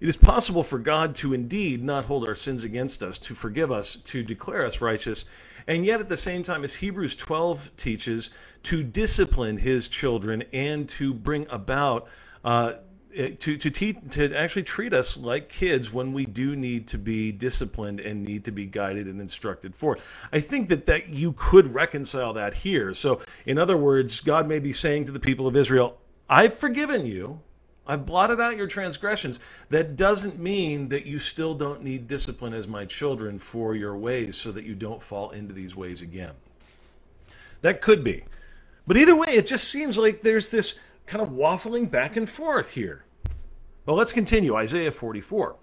It 0.00 0.08
is 0.08 0.16
possible 0.16 0.62
for 0.62 0.78
God 0.78 1.14
to 1.16 1.34
indeed 1.34 1.82
not 1.82 2.04
hold 2.04 2.26
our 2.28 2.36
sins 2.36 2.64
against 2.64 3.02
us, 3.02 3.18
to 3.18 3.34
forgive 3.34 3.72
us, 3.72 3.96
to 3.96 4.22
declare 4.22 4.64
us 4.64 4.80
righteous, 4.80 5.24
and 5.68 5.84
yet 5.84 6.00
at 6.00 6.08
the 6.08 6.16
same 6.16 6.42
time, 6.42 6.64
as 6.64 6.74
Hebrews 6.74 7.14
12 7.14 7.76
teaches, 7.76 8.30
to 8.64 8.82
discipline 8.82 9.58
his 9.58 9.88
children 9.88 10.42
and 10.52 10.88
to 10.88 11.14
bring 11.14 11.46
about 11.50 12.08
uh, 12.42 12.74
eh, 13.14 13.30
to 13.38 13.58
to 13.58 13.70
te- 13.70 13.92
to 13.92 14.34
actually 14.34 14.62
treat 14.62 14.94
us 14.94 15.16
like 15.18 15.48
kids 15.50 15.92
when 15.92 16.12
we 16.12 16.24
do 16.24 16.56
need 16.56 16.88
to 16.88 16.98
be 16.98 17.30
disciplined 17.30 18.00
and 18.00 18.24
need 18.24 18.44
to 18.46 18.50
be 18.50 18.64
guided 18.64 19.06
and 19.06 19.20
instructed 19.20 19.76
for. 19.76 19.98
I 20.32 20.40
think 20.40 20.70
that 20.70 20.86
that 20.86 21.10
you 21.10 21.34
could 21.34 21.72
reconcile 21.72 22.32
that 22.32 22.54
here. 22.54 22.94
So, 22.94 23.20
in 23.44 23.58
other 23.58 23.76
words, 23.76 24.20
God 24.20 24.48
may 24.48 24.58
be 24.58 24.72
saying 24.72 25.04
to 25.04 25.12
the 25.12 25.20
people 25.20 25.46
of 25.46 25.54
Israel, 25.54 25.98
"I've 26.30 26.54
forgiven 26.54 27.04
you. 27.04 27.42
I've 27.88 28.04
blotted 28.04 28.38
out 28.38 28.56
your 28.56 28.66
transgressions. 28.66 29.40
That 29.70 29.96
doesn't 29.96 30.38
mean 30.38 30.90
that 30.90 31.06
you 31.06 31.18
still 31.18 31.54
don't 31.54 31.82
need 31.82 32.06
discipline 32.06 32.52
as 32.52 32.68
my 32.68 32.84
children 32.84 33.38
for 33.38 33.74
your 33.74 33.96
ways 33.96 34.36
so 34.36 34.52
that 34.52 34.64
you 34.64 34.74
don't 34.74 35.02
fall 35.02 35.30
into 35.30 35.54
these 35.54 35.74
ways 35.74 36.02
again." 36.02 36.34
That 37.62 37.80
could 37.80 38.04
be. 38.04 38.24
But 38.86 38.96
either 38.96 39.16
way, 39.16 39.28
it 39.28 39.46
just 39.46 39.68
seems 39.68 39.98
like 39.98 40.22
there's 40.22 40.50
this 40.50 40.74
kind 41.06 41.22
of 41.22 41.30
waffling 41.30 41.90
back 41.90 42.16
and 42.16 42.28
forth 42.28 42.70
here. 42.70 43.04
Well, 43.86 43.96
let's 43.96 44.12
continue. 44.12 44.54
Isaiah 44.54 44.92
44. 44.92 45.56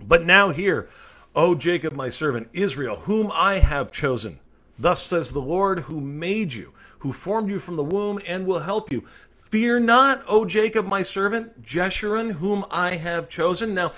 But 0.00 0.24
now 0.24 0.50
here, 0.50 0.88
O 1.34 1.54
Jacob, 1.54 1.92
my 1.92 2.08
servant, 2.08 2.48
Israel, 2.52 2.96
whom 2.96 3.30
I 3.32 3.54
have 3.58 3.92
chosen. 3.92 4.38
Thus 4.78 5.02
says 5.02 5.32
the 5.32 5.40
Lord, 5.40 5.80
who 5.80 6.00
made 6.00 6.52
you, 6.52 6.72
who 6.98 7.12
formed 7.12 7.50
you 7.50 7.58
from 7.58 7.76
the 7.76 7.84
womb, 7.84 8.20
and 8.26 8.46
will 8.46 8.60
help 8.60 8.90
you. 8.90 9.04
Fear 9.52 9.80
not, 9.80 10.24
O 10.28 10.46
Jacob, 10.46 10.86
my 10.86 11.02
servant, 11.02 11.60
Jeshurun, 11.60 12.32
whom 12.32 12.64
I 12.70 12.94
have 12.94 13.28
chosen. 13.28 13.74
Now, 13.74 13.92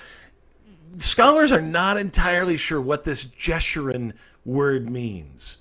scholars 0.97 1.53
are 1.53 1.61
not 1.61 1.95
entirely 1.95 2.57
sure 2.57 2.81
what 2.81 3.05
this 3.05 3.23
Jeshurun 3.23 4.11
word 4.43 4.89
means. 4.89 5.59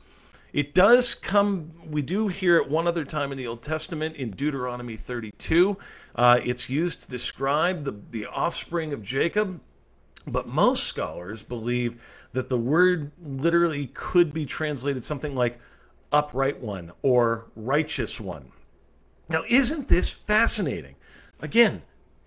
It 0.53 0.75
does 0.75 1.15
come, 1.15 1.71
we 1.89 2.03
do 2.03 2.27
hear 2.27 2.57
it 2.57 2.69
one 2.69 2.89
other 2.89 3.05
time 3.05 3.31
in 3.31 3.39
the 3.39 3.47
Old 3.47 3.63
Testament 3.63 4.17
in 4.17 4.33
Deuteronomy 4.33 4.97
32. 4.97 5.79
Uh, 6.17 6.41
it's 6.45 6.69
used 6.69 7.03
to 7.03 7.09
describe 7.09 7.85
the, 7.85 7.95
the 8.11 8.27
offspring 8.27 8.93
of 8.93 9.01
Jacob, 9.01 9.61
but 10.27 10.49
most 10.49 10.89
scholars 10.89 11.45
believe 11.45 12.03
that 12.33 12.49
the 12.49 12.59
word 12.59 13.13
literally 13.25 13.93
could 13.95 14.33
be 14.33 14.45
translated 14.45 15.05
something 15.05 15.37
like 15.37 15.61
upright 16.11 16.61
one 16.61 16.91
or 17.03 17.47
righteous 17.55 18.19
one. 18.21 18.51
Now, 19.29 19.43
isn't 19.49 19.89
this 19.89 20.13
fascinating? 20.13 20.97
Again, 21.41 21.83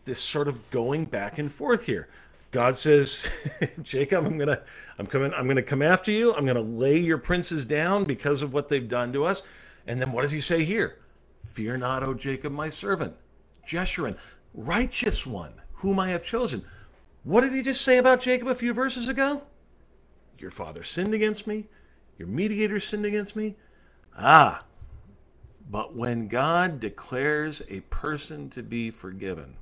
this 0.05 0.19
sort 0.19 0.47
of 0.47 0.69
going 0.71 1.05
back 1.05 1.37
and 1.37 1.51
forth 1.51 1.85
here. 1.85 2.07
God 2.51 2.75
says, 2.77 3.29
Jacob, 3.83 4.25
I'm 4.25 4.37
gonna, 4.37 4.61
I'm 4.97 5.05
coming, 5.05 5.33
I'm 5.33 5.47
gonna 5.47 5.61
come 5.61 5.81
after 5.81 6.11
you. 6.11 6.33
I'm 6.33 6.45
gonna 6.45 6.61
lay 6.61 6.97
your 6.97 7.17
princes 7.17 7.65
down 7.65 8.03
because 8.05 8.41
of 8.41 8.53
what 8.53 8.69
they've 8.69 8.87
done 8.87 9.11
to 9.13 9.25
us. 9.25 9.43
And 9.85 10.01
then 10.01 10.11
what 10.11 10.23
does 10.23 10.31
he 10.31 10.41
say 10.41 10.63
here? 10.63 10.99
Fear 11.45 11.77
not, 11.77 12.03
O 12.03 12.13
Jacob, 12.13 12.53
my 12.53 12.69
servant, 12.69 13.13
Jeshurun, 13.65 14.17
righteous 14.53 15.25
one, 15.25 15.53
whom 15.73 15.99
I 15.99 16.09
have 16.09 16.23
chosen. 16.23 16.63
What 17.23 17.41
did 17.41 17.53
he 17.53 17.61
just 17.61 17.81
say 17.81 17.97
about 17.97 18.21
Jacob 18.21 18.47
a 18.47 18.55
few 18.55 18.73
verses 18.73 19.07
ago? 19.07 19.41
Your 20.39 20.51
father 20.51 20.83
sinned 20.83 21.13
against 21.13 21.47
me. 21.47 21.65
Your 22.17 22.27
mediator 22.27 22.79
sinned 22.79 23.05
against 23.05 23.35
me. 23.35 23.55
Ah, 24.17 24.63
but 25.69 25.95
when 25.95 26.27
God 26.27 26.79
declares 26.79 27.61
a 27.69 27.81
person 27.81 28.49
to 28.51 28.63
be 28.63 28.89
forgiven, 28.89 29.55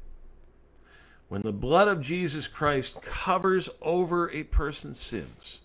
when 1.27 1.41
the 1.41 1.53
blood 1.53 1.87
of 1.87 2.01
Jesus 2.01 2.47
Christ 2.47 3.01
covers 3.01 3.69
over 3.81 4.29
a 4.29 4.43
person's 4.43 4.99
sins, 4.99 5.61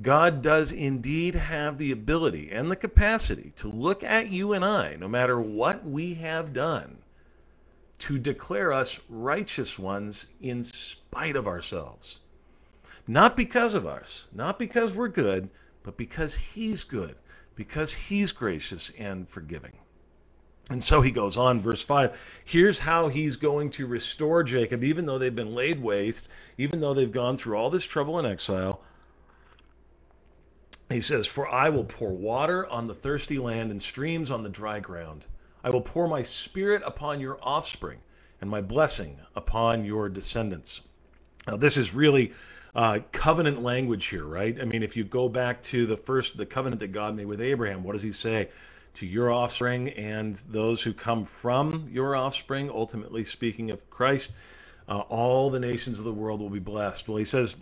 God 0.00 0.42
does 0.42 0.72
indeed 0.72 1.34
have 1.34 1.78
the 1.78 1.92
ability 1.92 2.50
and 2.50 2.70
the 2.70 2.76
capacity 2.76 3.52
to 3.56 3.68
look 3.68 4.02
at 4.02 4.28
you 4.28 4.52
and 4.52 4.64
I, 4.64 4.96
no 4.96 5.08
matter 5.08 5.40
what 5.40 5.84
we 5.84 6.14
have 6.14 6.52
done, 6.52 6.98
to 8.00 8.18
declare 8.18 8.72
us 8.72 9.00
righteous 9.08 9.78
ones 9.78 10.26
in 10.40 10.62
spite 10.64 11.36
of 11.36 11.46
ourselves. 11.46 12.20
Not 13.06 13.36
because 13.36 13.74
of 13.74 13.86
us, 13.86 14.28
not 14.32 14.58
because 14.58 14.92
we're 14.92 15.08
good, 15.08 15.48
but 15.82 15.96
because 15.96 16.34
He's 16.34 16.84
good, 16.84 17.16
because 17.54 17.92
He's 17.92 18.32
gracious 18.32 18.90
and 18.98 19.28
forgiving. 19.28 19.78
And 20.70 20.82
so 20.82 21.02
he 21.02 21.10
goes 21.10 21.36
on, 21.36 21.60
verse 21.60 21.82
5. 21.82 22.18
Here's 22.44 22.78
how 22.78 23.08
he's 23.08 23.36
going 23.36 23.68
to 23.70 23.86
restore 23.86 24.42
Jacob, 24.42 24.82
even 24.82 25.04
though 25.04 25.18
they've 25.18 25.34
been 25.34 25.54
laid 25.54 25.82
waste, 25.82 26.28
even 26.56 26.80
though 26.80 26.94
they've 26.94 27.12
gone 27.12 27.36
through 27.36 27.56
all 27.56 27.68
this 27.68 27.84
trouble 27.84 28.18
and 28.18 28.26
exile. 28.26 28.80
He 30.88 31.02
says, 31.02 31.26
For 31.26 31.46
I 31.48 31.68
will 31.68 31.84
pour 31.84 32.12
water 32.12 32.66
on 32.68 32.86
the 32.86 32.94
thirsty 32.94 33.38
land 33.38 33.70
and 33.70 33.80
streams 33.80 34.30
on 34.30 34.42
the 34.42 34.48
dry 34.48 34.80
ground. 34.80 35.26
I 35.62 35.70
will 35.70 35.82
pour 35.82 36.08
my 36.08 36.22
spirit 36.22 36.82
upon 36.84 37.20
your 37.20 37.38
offspring 37.42 37.98
and 38.40 38.48
my 38.48 38.62
blessing 38.62 39.18
upon 39.36 39.84
your 39.84 40.08
descendants. 40.08 40.80
Now, 41.46 41.56
this 41.56 41.76
is 41.76 41.94
really 41.94 42.32
uh, 42.74 43.00
covenant 43.12 43.62
language 43.62 44.06
here, 44.06 44.24
right? 44.24 44.60
I 44.60 44.64
mean, 44.64 44.82
if 44.82 44.96
you 44.96 45.04
go 45.04 45.28
back 45.28 45.62
to 45.64 45.86
the 45.86 45.96
first, 45.96 46.36
the 46.36 46.46
covenant 46.46 46.80
that 46.80 46.92
God 46.92 47.14
made 47.14 47.26
with 47.26 47.40
Abraham, 47.40 47.82
what 47.82 47.92
does 47.92 48.02
he 48.02 48.12
say? 48.12 48.48
to 48.94 49.06
your 49.06 49.30
offspring 49.30 49.90
and 49.90 50.40
those 50.48 50.80
who 50.80 50.92
come 50.92 51.24
from 51.24 51.88
your 51.90 52.16
offspring, 52.16 52.70
ultimately 52.70 53.24
speaking 53.24 53.70
of 53.70 53.88
Christ, 53.90 54.32
uh, 54.88 55.00
all 55.08 55.50
the 55.50 55.58
nations 55.58 55.98
of 55.98 56.04
the 56.04 56.12
world 56.12 56.40
will 56.40 56.50
be 56.50 56.60
blessed. 56.60 57.08
Well, 57.08 57.18
he 57.18 57.24
says, 57.24 57.56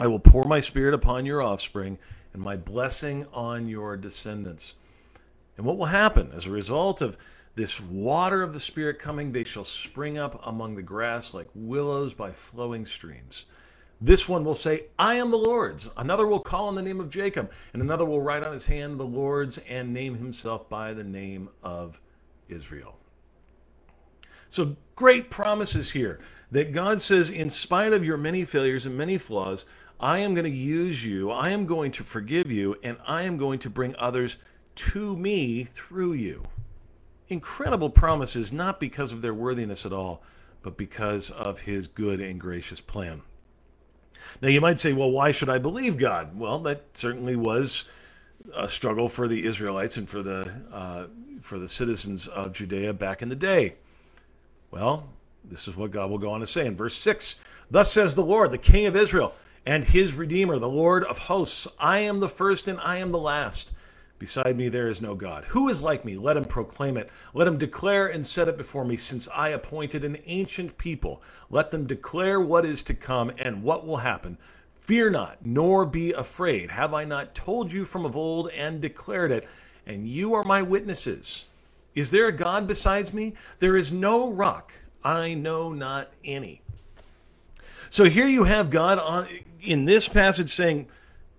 I 0.00 0.06
will 0.08 0.18
pour 0.18 0.44
my 0.44 0.60
spirit 0.60 0.94
upon 0.94 1.24
your 1.24 1.40
offspring 1.40 1.98
and 2.32 2.42
my 2.42 2.56
blessing 2.56 3.26
on 3.32 3.68
your 3.68 3.96
descendants. 3.96 4.74
And 5.56 5.64
what 5.64 5.78
will 5.78 5.86
happen 5.86 6.32
as 6.34 6.46
a 6.46 6.50
result 6.50 7.00
of 7.00 7.16
this 7.54 7.80
water 7.80 8.42
of 8.42 8.52
the 8.52 8.60
Spirit 8.60 8.98
coming? 8.98 9.32
They 9.32 9.44
shall 9.44 9.64
spring 9.64 10.18
up 10.18 10.46
among 10.46 10.74
the 10.74 10.82
grass 10.82 11.32
like 11.32 11.48
willows 11.54 12.12
by 12.12 12.32
flowing 12.32 12.84
streams. 12.84 13.46
This 14.00 14.28
one 14.28 14.44
will 14.44 14.54
say, 14.54 14.86
I 14.98 15.14
am 15.14 15.30
the 15.30 15.38
Lord's. 15.38 15.88
Another 15.96 16.26
will 16.26 16.40
call 16.40 16.66
on 16.66 16.74
the 16.74 16.82
name 16.82 17.00
of 17.00 17.08
Jacob, 17.08 17.50
and 17.72 17.80
another 17.80 18.04
will 18.04 18.20
write 18.20 18.42
on 18.42 18.52
his 18.52 18.66
hand 18.66 19.00
the 19.00 19.04
Lord's 19.04 19.56
and 19.58 19.94
name 19.94 20.14
himself 20.14 20.68
by 20.68 20.92
the 20.92 21.04
name 21.04 21.48
of 21.62 21.98
Israel. 22.48 22.98
So, 24.48 24.76
great 24.94 25.30
promises 25.30 25.90
here 25.90 26.20
that 26.50 26.72
God 26.72 27.00
says, 27.00 27.30
in 27.30 27.50
spite 27.50 27.92
of 27.92 28.04
your 28.04 28.16
many 28.16 28.44
failures 28.44 28.86
and 28.86 28.96
many 28.96 29.18
flaws, 29.18 29.64
I 29.98 30.18
am 30.18 30.34
going 30.34 30.44
to 30.44 30.50
use 30.50 31.04
you, 31.04 31.30
I 31.30 31.50
am 31.50 31.64
going 31.64 31.90
to 31.92 32.04
forgive 32.04 32.50
you, 32.50 32.76
and 32.82 32.98
I 33.06 33.22
am 33.22 33.38
going 33.38 33.58
to 33.60 33.70
bring 33.70 33.96
others 33.96 34.36
to 34.76 35.16
me 35.16 35.64
through 35.64 36.12
you. 36.12 36.42
Incredible 37.28 37.90
promises, 37.90 38.52
not 38.52 38.78
because 38.78 39.12
of 39.12 39.22
their 39.22 39.34
worthiness 39.34 39.86
at 39.86 39.92
all, 39.92 40.22
but 40.62 40.76
because 40.76 41.30
of 41.30 41.60
his 41.60 41.86
good 41.88 42.20
and 42.20 42.38
gracious 42.38 42.80
plan. 42.80 43.22
Now, 44.42 44.48
you 44.48 44.60
might 44.60 44.80
say, 44.80 44.92
well, 44.92 45.10
why 45.10 45.32
should 45.32 45.48
I 45.48 45.58
believe 45.58 45.98
God? 45.98 46.38
Well, 46.38 46.58
that 46.60 46.82
certainly 46.94 47.36
was 47.36 47.84
a 48.54 48.68
struggle 48.68 49.08
for 49.08 49.28
the 49.28 49.44
Israelites 49.44 49.96
and 49.96 50.08
for 50.08 50.22
the, 50.22 50.52
uh, 50.72 51.06
for 51.40 51.58
the 51.58 51.68
citizens 51.68 52.26
of 52.28 52.52
Judea 52.52 52.92
back 52.92 53.22
in 53.22 53.28
the 53.28 53.36
day. 53.36 53.74
Well, 54.70 55.08
this 55.44 55.68
is 55.68 55.76
what 55.76 55.90
God 55.90 56.10
will 56.10 56.18
go 56.18 56.30
on 56.30 56.40
to 56.40 56.46
say 56.46 56.66
in 56.66 56.76
verse 56.76 56.96
6 56.96 57.36
Thus 57.70 57.90
says 57.90 58.14
the 58.14 58.24
Lord, 58.24 58.50
the 58.50 58.58
King 58.58 58.86
of 58.86 58.96
Israel, 58.96 59.34
and 59.64 59.84
his 59.84 60.14
Redeemer, 60.14 60.58
the 60.58 60.68
Lord 60.68 61.02
of 61.04 61.18
hosts 61.18 61.66
I 61.78 62.00
am 62.00 62.20
the 62.20 62.28
first 62.28 62.68
and 62.68 62.78
I 62.80 62.98
am 62.98 63.10
the 63.10 63.18
last. 63.18 63.72
Beside 64.18 64.56
me 64.56 64.68
there 64.68 64.88
is 64.88 65.02
no 65.02 65.14
God. 65.14 65.44
Who 65.44 65.68
is 65.68 65.82
like 65.82 66.04
me? 66.04 66.16
Let 66.16 66.36
him 66.36 66.44
proclaim 66.44 66.96
it. 66.96 67.10
Let 67.34 67.46
him 67.46 67.58
declare 67.58 68.06
and 68.06 68.24
set 68.24 68.48
it 68.48 68.56
before 68.56 68.84
me, 68.84 68.96
since 68.96 69.28
I 69.34 69.50
appointed 69.50 70.04
an 70.04 70.18
ancient 70.24 70.76
people. 70.78 71.22
Let 71.50 71.70
them 71.70 71.86
declare 71.86 72.40
what 72.40 72.64
is 72.64 72.82
to 72.84 72.94
come 72.94 73.30
and 73.38 73.62
what 73.62 73.86
will 73.86 73.98
happen. 73.98 74.38
Fear 74.74 75.10
not, 75.10 75.44
nor 75.44 75.84
be 75.84 76.12
afraid. 76.12 76.70
Have 76.70 76.94
I 76.94 77.04
not 77.04 77.34
told 77.34 77.72
you 77.72 77.84
from 77.84 78.06
of 78.06 78.16
old 78.16 78.50
and 78.50 78.80
declared 78.80 79.32
it? 79.32 79.46
And 79.86 80.08
you 80.08 80.32
are 80.34 80.44
my 80.44 80.62
witnesses. 80.62 81.44
Is 81.94 82.10
there 82.10 82.28
a 82.28 82.32
God 82.32 82.66
besides 82.66 83.12
me? 83.12 83.34
There 83.58 83.76
is 83.76 83.92
no 83.92 84.32
rock. 84.32 84.72
I 85.04 85.34
know 85.34 85.72
not 85.72 86.12
any. 86.24 86.62
So 87.90 88.04
here 88.04 88.28
you 88.28 88.44
have 88.44 88.70
God 88.70 88.98
on, 88.98 89.26
in 89.60 89.84
this 89.84 90.08
passage 90.08 90.54
saying, 90.54 90.86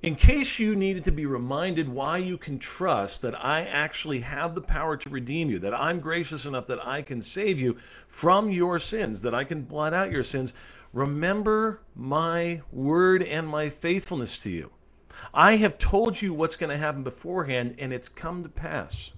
in 0.04 0.16
case 0.16 0.60
you 0.60 0.76
needed 0.76 1.04
to 1.04 1.12
be 1.12 1.26
reminded 1.26 1.90
why 1.90 2.18
you 2.18 2.38
can 2.38 2.60
trust 2.60 3.22
that 3.24 3.44
I 3.44 3.62
actually 3.62 4.20
have 4.20 4.54
the 4.54 4.62
power 4.62 4.96
to 4.96 5.10
redeem 5.10 5.50
you, 5.50 5.58
that 5.60 5.74
I'm 5.74 6.00
gracious 6.00 6.46
enough 6.46 6.68
that 6.68 6.86
I 6.86 7.02
can 7.02 7.22
save 7.22 7.60
you 7.60 7.78
from 8.08 8.52
your 8.52 8.78
sins, 8.78 9.22
that 9.24 9.34
I 9.34 9.44
can 9.44 9.64
blot 9.64 9.96
out 9.96 10.12
your 10.12 10.24
sins, 10.24 10.54
remember 10.94 11.82
my 11.96 12.62
word 12.72 13.24
and 13.24 13.48
my 13.48 13.70
faithfulness 13.70 14.38
to 14.40 14.52
you. 14.52 14.72
I 15.34 15.56
have 15.56 15.80
told 15.80 16.22
you 16.22 16.32
what's 16.32 16.56
going 16.56 16.70
to 16.70 16.78
happen 16.78 17.02
beforehand, 17.02 17.76
and 17.80 17.92
it's 17.92 18.08
come 18.08 18.44
to 18.44 18.50
pass. 18.50 19.10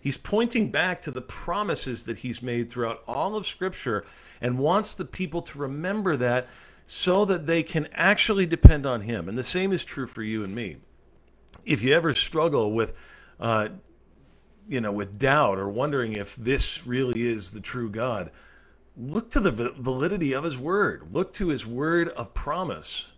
He's 0.00 0.16
pointing 0.16 0.70
back 0.70 1.02
to 1.02 1.10
the 1.10 1.20
promises 1.20 2.04
that 2.04 2.18
he's 2.18 2.42
made 2.42 2.70
throughout 2.70 3.02
all 3.08 3.34
of 3.34 3.44
Scripture 3.44 4.04
and 4.40 4.56
wants 4.56 4.94
the 4.94 5.04
people 5.04 5.42
to 5.42 5.58
remember 5.58 6.16
that 6.16 6.46
so 6.86 7.24
that 7.24 7.46
they 7.46 7.64
can 7.64 7.88
actually 7.92 8.46
depend 8.46 8.86
on 8.86 9.00
him. 9.02 9.28
And 9.28 9.36
the 9.36 9.44
same 9.44 9.72
is 9.72 9.84
true 9.84 10.06
for 10.06 10.22
you 10.22 10.44
and 10.44 10.54
me. 10.54 10.76
If 11.64 11.82
you 11.82 11.92
ever 11.92 12.14
struggle 12.14 12.72
with, 12.72 12.94
uh, 13.40 13.68
you 14.68 14.80
know, 14.80 14.92
with 14.92 15.18
doubt 15.18 15.58
or 15.58 15.68
wondering 15.68 16.12
if 16.12 16.36
this 16.36 16.86
really 16.86 17.20
is 17.20 17.50
the 17.50 17.60
true 17.60 17.90
God, 17.90 18.30
look 18.96 19.30
to 19.32 19.40
the 19.40 19.50
validity 19.50 20.32
of 20.32 20.44
his 20.44 20.56
word. 20.56 21.08
Look 21.12 21.32
to 21.34 21.48
his 21.48 21.66
word 21.66 22.10
of 22.10 22.32
promise. 22.34 23.08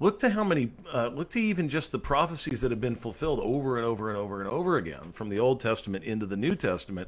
Look 0.00 0.18
to 0.18 0.28
how 0.28 0.42
many, 0.42 0.72
uh, 0.92 1.08
look 1.08 1.30
to 1.30 1.40
even 1.40 1.68
just 1.68 1.92
the 1.92 1.98
prophecies 2.00 2.60
that 2.60 2.72
have 2.72 2.80
been 2.80 2.96
fulfilled 2.96 3.38
over 3.38 3.76
and 3.76 3.86
over 3.86 4.08
and 4.08 4.18
over 4.18 4.40
and 4.40 4.50
over 4.50 4.78
again 4.78 5.12
from 5.12 5.28
the 5.28 5.38
Old 5.38 5.60
Testament 5.60 6.02
into 6.02 6.26
the 6.26 6.36
New 6.36 6.56
Testament 6.56 7.06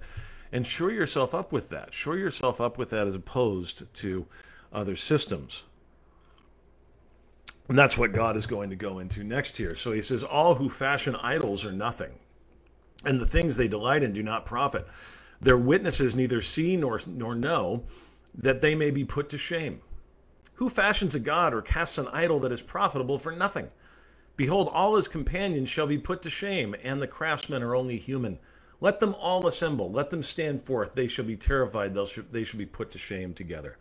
and 0.53 0.65
shore 0.65 0.93
yourself 0.93 1.35
up 1.35 1.51
with 1.51 1.69
that. 1.71 1.93
Shore 1.93 2.17
yourself 2.17 2.61
up 2.61 2.79
with 2.79 2.91
that 2.91 3.09
as 3.09 3.17
opposed 3.17 3.93
to 3.95 4.25
other 4.73 4.95
systems. 4.95 5.65
And 7.69 7.79
that's 7.79 7.97
what 7.97 8.13
God 8.13 8.37
is 8.37 8.47
going 8.47 8.71
to 8.71 8.77
go 8.77 8.99
into 8.99 9.25
next 9.25 9.57
here. 9.57 9.75
So 9.75 9.93
he 9.93 10.03
says, 10.03 10.23
All 10.23 10.55
who 10.55 10.69
fashion 10.69 11.17
idols 11.17 11.65
are 11.65 11.73
nothing, 11.73 12.13
and 13.05 13.21
the 13.21 13.27
things 13.27 13.57
they 13.57 13.69
delight 13.69 14.03
in 14.03 14.13
do 14.13 14.23
not 14.23 14.45
profit. 14.47 14.87
Their 15.41 15.57
witnesses 15.59 16.15
neither 16.15 16.41
see 16.41 16.77
nor, 16.77 17.01
nor 17.07 17.35
know 17.35 17.85
that 18.35 18.61
they 18.61 18.75
may 18.75 18.91
be 18.91 19.05
put 19.05 19.29
to 19.31 19.39
shame. 19.39 19.81
Who 20.55 20.69
fashions 20.69 21.15
a 21.15 21.21
god 21.21 21.53
or 21.53 21.63
casts 21.63 21.99
an 21.99 22.09
idol 22.09 22.39
that 22.41 22.53
is 22.53 22.63
profitable 22.63 23.19
for 23.19 23.33
nothing? 23.33 23.69
Behold, 24.37 24.69
all 24.73 24.97
his 24.97 25.09
companions 25.09 25.69
shall 25.69 25.87
be 25.87 25.99
put 25.99 26.23
to 26.23 26.31
shame, 26.31 26.75
and 26.83 27.01
the 27.01 27.07
craftsmen 27.07 27.63
are 27.63 27.75
only 27.75 27.97
human. 27.97 28.39
Let 28.81 29.01
them 29.01 29.15
all 29.19 29.47
assemble, 29.47 29.91
let 29.91 30.11
them 30.11 30.23
stand 30.23 30.61
forth. 30.63 30.95
They 30.95 31.07
shall 31.09 31.25
be 31.25 31.37
terrified, 31.37 31.97
they 32.31 32.45
shall 32.45 32.59
be 32.59 32.67
put 32.67 32.91
to 32.93 32.99
shame 32.99 33.33
together. 33.33 33.79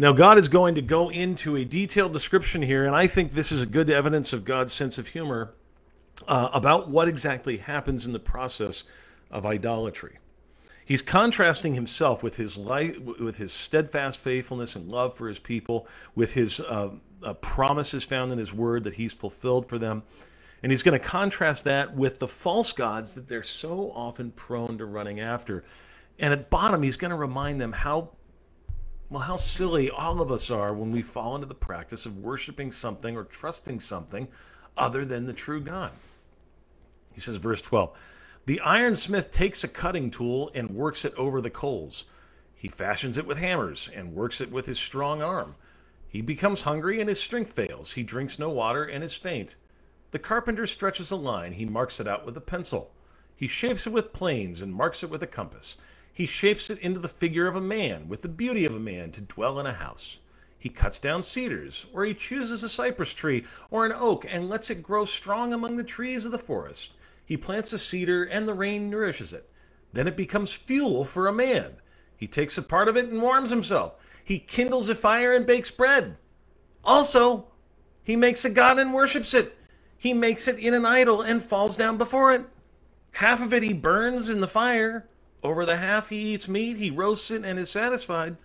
Now, 0.00 0.14
God 0.14 0.38
is 0.38 0.48
going 0.48 0.76
to 0.76 0.80
go 0.80 1.10
into 1.10 1.56
a 1.56 1.64
detailed 1.66 2.14
description 2.14 2.62
here, 2.62 2.86
and 2.86 2.96
I 2.96 3.06
think 3.06 3.32
this 3.32 3.52
is 3.52 3.60
a 3.60 3.66
good 3.66 3.90
evidence 3.90 4.32
of 4.32 4.46
God's 4.46 4.72
sense 4.72 4.96
of 4.96 5.06
humor 5.06 5.52
uh, 6.26 6.48
about 6.54 6.88
what 6.88 7.06
exactly 7.06 7.58
happens 7.58 8.06
in 8.06 8.14
the 8.14 8.18
process 8.18 8.84
of 9.30 9.44
idolatry. 9.44 10.16
He's 10.86 11.02
contrasting 11.02 11.74
himself 11.74 12.22
with 12.22 12.34
his 12.34 12.56
life, 12.56 12.98
with 12.98 13.36
his 13.36 13.52
steadfast 13.52 14.16
faithfulness 14.20 14.74
and 14.74 14.88
love 14.88 15.12
for 15.12 15.28
his 15.28 15.38
people, 15.38 15.86
with 16.14 16.32
his 16.32 16.60
uh, 16.60 16.92
uh, 17.22 17.34
promises 17.34 18.02
found 18.02 18.32
in 18.32 18.38
his 18.38 18.54
word 18.54 18.84
that 18.84 18.94
he's 18.94 19.12
fulfilled 19.12 19.68
for 19.68 19.78
them. 19.78 20.02
And 20.62 20.72
he's 20.72 20.82
going 20.82 20.98
to 20.98 21.06
contrast 21.06 21.64
that 21.64 21.94
with 21.94 22.18
the 22.18 22.28
false 22.28 22.72
gods 22.72 23.12
that 23.12 23.28
they're 23.28 23.42
so 23.42 23.92
often 23.94 24.30
prone 24.30 24.78
to 24.78 24.86
running 24.86 25.20
after. 25.20 25.62
And 26.18 26.32
at 26.32 26.48
bottom, 26.48 26.82
he's 26.82 26.96
going 26.96 27.10
to 27.10 27.18
remind 27.18 27.60
them 27.60 27.72
how 27.72 28.12
well, 29.10 29.22
how 29.22 29.36
silly 29.36 29.90
all 29.90 30.20
of 30.20 30.30
us 30.30 30.50
are 30.50 30.72
when 30.72 30.92
we 30.92 31.02
fall 31.02 31.34
into 31.34 31.46
the 31.46 31.54
practice 31.54 32.06
of 32.06 32.18
worshiping 32.18 32.70
something 32.70 33.16
or 33.16 33.24
trusting 33.24 33.80
something 33.80 34.28
other 34.76 35.04
than 35.04 35.26
the 35.26 35.32
true 35.32 35.60
God. 35.60 35.90
He 37.12 37.20
says, 37.20 37.36
verse 37.36 37.60
12 37.60 37.90
The 38.46 38.60
ironsmith 38.60 39.32
takes 39.32 39.64
a 39.64 39.68
cutting 39.68 40.12
tool 40.12 40.52
and 40.54 40.70
works 40.70 41.04
it 41.04 41.12
over 41.16 41.40
the 41.40 41.50
coals. 41.50 42.04
He 42.54 42.68
fashions 42.68 43.18
it 43.18 43.26
with 43.26 43.38
hammers 43.38 43.90
and 43.92 44.14
works 44.14 44.40
it 44.40 44.52
with 44.52 44.66
his 44.66 44.78
strong 44.78 45.22
arm. 45.22 45.56
He 46.08 46.22
becomes 46.22 46.62
hungry 46.62 47.00
and 47.00 47.08
his 47.08 47.20
strength 47.20 47.52
fails. 47.52 47.92
He 47.92 48.04
drinks 48.04 48.38
no 48.38 48.50
water 48.50 48.84
and 48.84 49.02
is 49.02 49.14
faint. 49.14 49.56
The 50.12 50.18
carpenter 50.20 50.66
stretches 50.66 51.10
a 51.10 51.16
line. 51.16 51.52
He 51.52 51.64
marks 51.64 51.98
it 51.98 52.06
out 52.06 52.24
with 52.24 52.36
a 52.36 52.40
pencil. 52.40 52.92
He 53.34 53.48
shapes 53.48 53.86
it 53.86 53.92
with 53.92 54.12
planes 54.12 54.60
and 54.60 54.72
marks 54.72 55.02
it 55.02 55.10
with 55.10 55.22
a 55.24 55.26
compass. 55.26 55.76
He 56.20 56.26
shapes 56.26 56.68
it 56.68 56.78
into 56.80 57.00
the 57.00 57.08
figure 57.08 57.46
of 57.46 57.56
a 57.56 57.62
man, 57.62 58.06
with 58.06 58.20
the 58.20 58.28
beauty 58.28 58.66
of 58.66 58.74
a 58.74 58.78
man, 58.78 59.10
to 59.12 59.22
dwell 59.22 59.58
in 59.58 59.64
a 59.64 59.72
house. 59.72 60.18
He 60.58 60.68
cuts 60.68 60.98
down 60.98 61.22
cedars, 61.22 61.86
or 61.94 62.04
he 62.04 62.12
chooses 62.12 62.62
a 62.62 62.68
cypress 62.68 63.14
tree 63.14 63.46
or 63.70 63.86
an 63.86 63.92
oak 63.92 64.26
and 64.28 64.46
lets 64.46 64.68
it 64.68 64.82
grow 64.82 65.06
strong 65.06 65.54
among 65.54 65.78
the 65.78 65.82
trees 65.82 66.26
of 66.26 66.32
the 66.32 66.38
forest. 66.38 66.92
He 67.24 67.38
plants 67.38 67.72
a 67.72 67.78
cedar, 67.78 68.24
and 68.24 68.46
the 68.46 68.52
rain 68.52 68.90
nourishes 68.90 69.32
it. 69.32 69.48
Then 69.94 70.06
it 70.06 70.14
becomes 70.14 70.52
fuel 70.52 71.06
for 71.06 71.26
a 71.26 71.32
man. 71.32 71.76
He 72.18 72.26
takes 72.26 72.58
a 72.58 72.62
part 72.62 72.88
of 72.88 72.98
it 72.98 73.08
and 73.08 73.22
warms 73.22 73.48
himself. 73.48 73.94
He 74.22 74.40
kindles 74.40 74.90
a 74.90 74.94
fire 74.94 75.34
and 75.34 75.46
bakes 75.46 75.70
bread. 75.70 76.18
Also, 76.84 77.46
he 78.02 78.14
makes 78.14 78.44
a 78.44 78.50
god 78.50 78.78
and 78.78 78.92
worships 78.92 79.32
it. 79.32 79.56
He 79.96 80.12
makes 80.12 80.48
it 80.48 80.58
in 80.58 80.74
an 80.74 80.84
idol 80.84 81.22
and 81.22 81.42
falls 81.42 81.78
down 81.78 81.96
before 81.96 82.34
it. 82.34 82.44
Half 83.12 83.42
of 83.42 83.54
it 83.54 83.62
he 83.62 83.72
burns 83.72 84.28
in 84.28 84.42
the 84.42 84.46
fire, 84.46 85.08
over 85.42 85.64
the 85.64 85.76
half 85.76 86.08
he 86.08 86.34
eats 86.34 86.48
meat, 86.48 86.76
he 86.76 86.90
roasts 86.90 87.30
it 87.30 87.44
and 87.44 87.58
is 87.58 87.70
satisfied. 87.70 88.36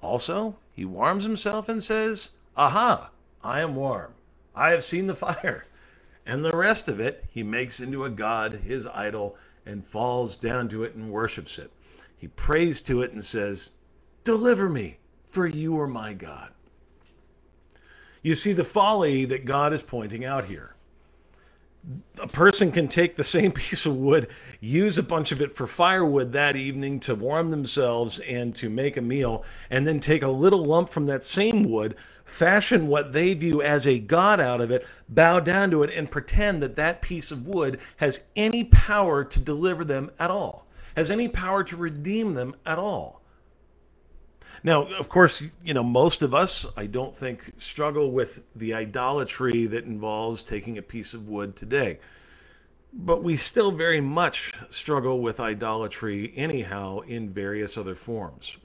Also, 0.00 0.56
he 0.72 0.84
warms 0.84 1.24
himself 1.24 1.68
and 1.68 1.82
says, 1.82 2.30
Aha, 2.56 3.10
I 3.42 3.60
am 3.60 3.74
warm. 3.74 4.14
I 4.54 4.70
have 4.70 4.84
seen 4.84 5.06
the 5.06 5.16
fire. 5.16 5.66
And 6.26 6.42
the 6.42 6.56
rest 6.56 6.88
of 6.88 7.00
it 7.00 7.22
he 7.28 7.42
makes 7.42 7.80
into 7.80 8.06
a 8.06 8.08
god, 8.08 8.54
his 8.54 8.86
idol, 8.86 9.36
and 9.66 9.84
falls 9.84 10.36
down 10.36 10.70
to 10.70 10.82
it 10.82 10.94
and 10.94 11.10
worships 11.10 11.58
it. 11.58 11.70
He 12.16 12.28
prays 12.28 12.80
to 12.80 13.02
it 13.02 13.12
and 13.12 13.22
says, 13.22 13.72
Deliver 14.24 14.70
me, 14.70 14.96
for 15.26 15.46
you 15.46 15.78
are 15.78 15.86
my 15.86 16.14
God. 16.14 16.50
You 18.22 18.34
see 18.34 18.54
the 18.54 18.64
folly 18.64 19.26
that 19.26 19.44
God 19.44 19.74
is 19.74 19.82
pointing 19.82 20.24
out 20.24 20.46
here 20.46 20.73
a 22.18 22.26
person 22.26 22.72
can 22.72 22.88
take 22.88 23.16
the 23.16 23.24
same 23.24 23.52
piece 23.62 23.86
of 23.86 23.96
wood, 23.96 24.28
use 24.60 24.98
a 24.98 25.02
bunch 25.02 25.32
of 25.32 25.42
it 25.42 25.52
for 25.52 25.66
firewood 25.66 26.32
that 26.32 26.56
evening 26.56 27.00
to 27.00 27.14
warm 27.14 27.50
themselves 27.50 28.18
and 28.20 28.54
to 28.54 28.70
make 28.70 28.96
a 28.96 29.02
meal, 29.02 29.44
and 29.70 29.86
then 29.86 30.00
take 30.00 30.22
a 30.22 30.28
little 30.28 30.64
lump 30.64 30.88
from 30.88 31.06
that 31.06 31.24
same 31.24 31.64
wood, 31.64 31.96
fashion 32.24 32.86
what 32.88 33.12
they 33.12 33.34
view 33.34 33.62
as 33.62 33.86
a 33.86 33.98
god 33.98 34.40
out 34.40 34.60
of 34.60 34.70
it, 34.70 34.86
bow 35.08 35.40
down 35.40 35.70
to 35.70 35.82
it, 35.82 35.90
and 35.90 36.10
pretend 36.10 36.62
that 36.62 36.76
that 36.76 37.02
piece 37.02 37.30
of 37.30 37.46
wood 37.46 37.78
has 37.96 38.20
any 38.36 38.64
power 38.64 39.24
to 39.24 39.40
deliver 39.40 39.84
them 39.84 40.10
at 40.18 40.30
all, 40.30 40.66
has 40.96 41.10
any 41.10 41.28
power 41.28 41.62
to 41.64 41.76
redeem 41.76 42.34
them 42.34 42.54
at 42.64 42.78
all. 42.78 43.23
Now, 44.62 44.86
of 44.86 45.08
course, 45.08 45.42
you 45.62 45.74
know, 45.74 45.82
most 45.82 46.22
of 46.22 46.34
us, 46.34 46.64
I 46.76 46.86
don't 46.86 47.16
think, 47.16 47.52
struggle 47.58 48.12
with 48.12 48.42
the 48.54 48.74
idolatry 48.74 49.66
that 49.66 49.84
involves 49.84 50.42
taking 50.42 50.78
a 50.78 50.82
piece 50.82 51.14
of 51.14 51.28
wood 51.28 51.56
today. 51.56 51.98
But 52.92 53.24
we 53.24 53.36
still 53.36 53.72
very 53.72 54.00
much 54.00 54.52
struggle 54.70 55.20
with 55.20 55.40
idolatry, 55.40 56.32
anyhow, 56.36 57.00
in 57.00 57.30
various 57.30 57.76
other 57.76 57.96
forms. 57.96 58.56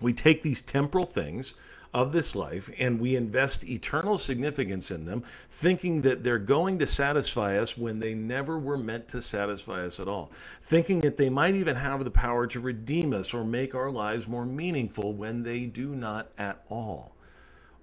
We 0.00 0.12
take 0.12 0.42
these 0.42 0.62
temporal 0.62 1.06
things 1.06 1.54
of 1.94 2.12
this 2.12 2.34
life 2.34 2.68
and 2.78 2.98
we 2.98 3.14
invest 3.14 3.64
eternal 3.64 4.18
significance 4.18 4.90
in 4.90 5.04
them, 5.04 5.22
thinking 5.50 6.02
that 6.02 6.24
they're 6.24 6.38
going 6.38 6.76
to 6.80 6.86
satisfy 6.86 7.56
us 7.56 7.78
when 7.78 8.00
they 8.00 8.12
never 8.12 8.58
were 8.58 8.76
meant 8.76 9.06
to 9.06 9.22
satisfy 9.22 9.84
us 9.84 10.00
at 10.00 10.08
all, 10.08 10.32
thinking 10.64 11.00
that 11.00 11.16
they 11.16 11.30
might 11.30 11.54
even 11.54 11.76
have 11.76 12.02
the 12.02 12.10
power 12.10 12.48
to 12.48 12.58
redeem 12.58 13.14
us 13.14 13.32
or 13.32 13.44
make 13.44 13.76
our 13.76 13.90
lives 13.90 14.26
more 14.26 14.44
meaningful 14.44 15.12
when 15.12 15.44
they 15.44 15.66
do 15.66 15.94
not 15.94 16.30
at 16.36 16.64
all. 16.68 17.14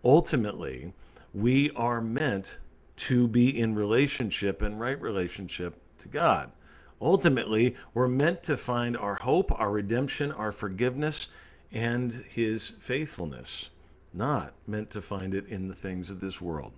Ultimately, 0.03 0.91
we 1.33 1.71
are 1.71 2.01
meant 2.01 2.59
to 2.97 3.29
be 3.29 3.57
in 3.57 3.73
relationship 3.73 4.61
and 4.61 4.79
right 4.79 4.99
relationship 5.01 5.75
to 5.99 6.09
God. 6.09 6.51
Ultimately, 7.01 7.75
we're 7.93 8.09
meant 8.09 8.43
to 8.43 8.57
find 8.57 8.97
our 8.97 9.15
hope, 9.15 9.57
our 9.57 9.71
redemption, 9.71 10.31
our 10.33 10.51
forgiveness, 10.51 11.29
and 11.71 12.11
His 12.29 12.73
faithfulness 12.81 13.70
not 14.13 14.53
meant 14.67 14.89
to 14.91 15.01
find 15.01 15.33
it 15.33 15.47
in 15.47 15.67
the 15.67 15.73
things 15.73 16.09
of 16.09 16.19
this 16.19 16.41
world. 16.41 16.73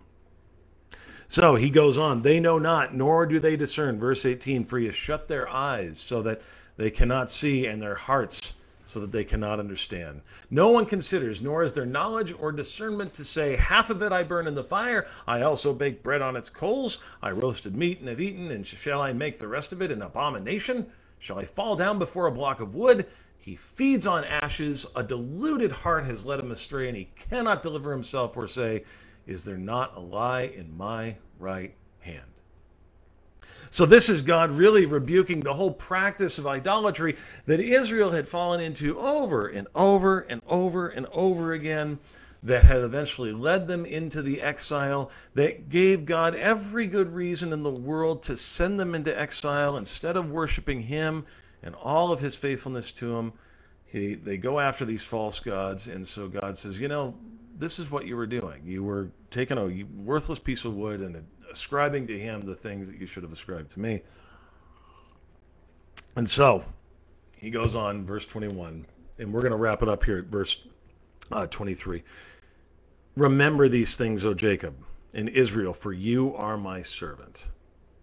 So 1.28 1.56
he 1.56 1.70
goes 1.70 1.98
on, 1.98 2.22
they 2.22 2.40
know 2.40 2.60
not, 2.60 2.94
nor 2.94 3.26
do 3.26 3.40
they 3.40 3.56
discern. 3.56 4.00
Verse 4.00 4.26
18, 4.26 4.66
for 4.66 4.80
has 4.80 4.96
shut 4.96 5.28
their 5.28 5.50
eyes 5.50 5.98
so 6.00 6.22
that 6.22 6.42
they 6.78 6.92
cannot 6.92 7.32
see, 7.32 7.66
and 7.66 7.82
their 7.82 7.96
hearts 7.96 8.54
so 8.86 9.00
that 9.00 9.12
they 9.12 9.24
cannot 9.24 9.60
understand. 9.60 10.22
No 10.50 10.70
one 10.70 10.86
considers, 10.86 11.42
nor 11.42 11.64
is 11.64 11.74
there 11.74 11.86
knowledge 11.86 12.34
or 12.38 12.52
discernment 12.52 13.14
to 13.14 13.26
say, 13.26 13.56
Half 13.56 13.90
of 13.90 14.02
it 14.02 14.12
I 14.12 14.24
burn 14.24 14.48
in 14.48 14.56
the 14.56 14.64
fire, 14.64 15.08
I 15.28 15.42
also 15.42 15.74
bake 15.74 16.04
bread 16.04 16.22
on 16.22 16.36
its 16.36 16.50
coals, 16.50 17.00
I 17.22 17.32
roasted 17.32 17.76
meat 17.76 18.00
and 18.00 18.10
have 18.10 18.22
eaten, 18.22 18.52
and 18.52 18.66
shall 18.66 19.02
I 19.02 19.14
make 19.14 19.38
the 19.38 19.48
rest 19.48 19.72
of 19.72 19.82
it 19.82 19.92
an 19.92 20.02
abomination? 20.02 20.88
Shall 21.20 21.40
I 21.40 21.46
fall 21.46 21.76
down 21.76 22.00
before 22.00 22.28
a 22.28 22.32
block 22.32 22.60
of 22.60 22.76
wood? 22.76 23.06
He 23.44 23.58
feeds 23.58 24.08
on 24.08 24.24
ashes. 24.24 24.86
A 24.96 25.04
deluded 25.04 25.70
heart 25.70 26.06
has 26.06 26.26
led 26.26 26.40
him 26.40 26.52
astray, 26.52 26.88
and 26.88 26.96
he 26.96 27.10
cannot 27.30 27.62
deliver 27.62 27.92
himself 27.92 28.38
or 28.38 28.48
say, 28.48 28.86
Is 29.28 29.44
there 29.44 29.58
not 29.58 29.98
a 29.98 30.00
lie 30.00 30.44
in 30.44 30.78
my 30.78 31.18
right 31.40 31.76
hand? 32.00 32.22
So, 33.70 33.86
this 33.86 34.08
is 34.08 34.22
God 34.22 34.52
really 34.52 34.86
rebuking 34.86 35.42
the 35.42 35.54
whole 35.54 35.74
practice 35.74 36.38
of 36.38 36.48
idolatry 36.48 37.18
that 37.46 37.60
Israel 37.60 38.12
had 38.12 38.30
fallen 38.30 38.62
into 38.62 38.98
over 38.98 39.48
and 39.48 39.68
over 39.76 40.22
and 40.22 40.42
over 40.48 40.88
and 40.88 41.06
over 41.12 41.52
again 41.52 42.00
that 42.44 42.64
had 42.64 42.80
eventually 42.80 43.34
led 43.34 43.68
them 43.68 43.86
into 43.86 44.22
the 44.22 44.42
exile, 44.42 45.12
that 45.34 45.68
gave 45.68 46.06
God 46.06 46.34
every 46.36 46.88
good 46.88 47.14
reason 47.14 47.52
in 47.52 47.64
the 47.64 47.70
world 47.70 48.24
to 48.24 48.38
send 48.38 48.80
them 48.80 48.96
into 48.96 49.20
exile 49.20 49.76
instead 49.76 50.16
of 50.16 50.32
worshiping 50.32 50.84
Him 50.84 51.26
and 51.64 51.76
all 51.76 52.12
of 52.12 52.20
His 52.20 52.36
faithfulness 52.36 52.92
to 52.94 53.16
Him. 53.16 53.34
He, 53.86 54.16
they 54.16 54.38
go 54.38 54.60
after 54.60 54.86
these 54.86 55.04
false 55.04 55.40
gods, 55.40 55.88
and 55.88 56.06
so 56.06 56.28
God 56.28 56.58
says, 56.58 56.80
You 56.80 56.88
know, 56.88 57.16
this 57.58 57.80
is 57.80 57.92
what 57.92 58.06
you 58.06 58.16
were 58.16 58.28
doing. 58.28 58.62
You 58.66 58.84
were 58.84 59.10
taking 59.32 59.58
a 59.58 59.84
worthless 60.04 60.40
piece 60.40 60.66
of 60.66 60.76
wood 60.76 61.02
and 61.02 61.24
ascribing 61.52 62.08
to 62.08 62.20
Him 62.20 62.42
the 62.42 62.56
things 62.56 62.88
that 62.88 63.00
you 63.00 63.06
should 63.06 63.24
have 63.24 63.32
ascribed 63.32 63.72
to 63.74 63.80
me. 63.80 64.02
And 66.16 66.30
so 66.30 66.64
he 67.40 67.50
goes 67.50 67.76
on, 67.76 68.06
verse 68.06 68.26
21, 68.26 68.86
and 69.20 69.34
we're 69.34 69.42
going 69.42 69.52
to 69.52 69.58
wrap 69.58 69.82
it 69.82 69.90
up 69.90 70.04
here 70.04 70.20
at 70.20 70.26
verse 70.26 70.60
uh, 71.32 71.48
23. 71.48 72.04
Remember 73.16 73.68
these 73.68 73.98
things, 73.98 74.24
O 74.24 74.34
Jacob 74.34 74.76
and 75.14 75.30
Israel, 75.30 75.74
for 75.74 75.92
you 75.92 76.36
are 76.36 76.58
my 76.58 76.82
servant. 76.82 77.50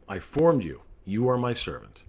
I 0.09 0.18
formed 0.18 0.62
you. 0.62 0.83
You 1.05 1.29
are 1.29 1.38
my 1.38 1.53
servant. 1.53 2.05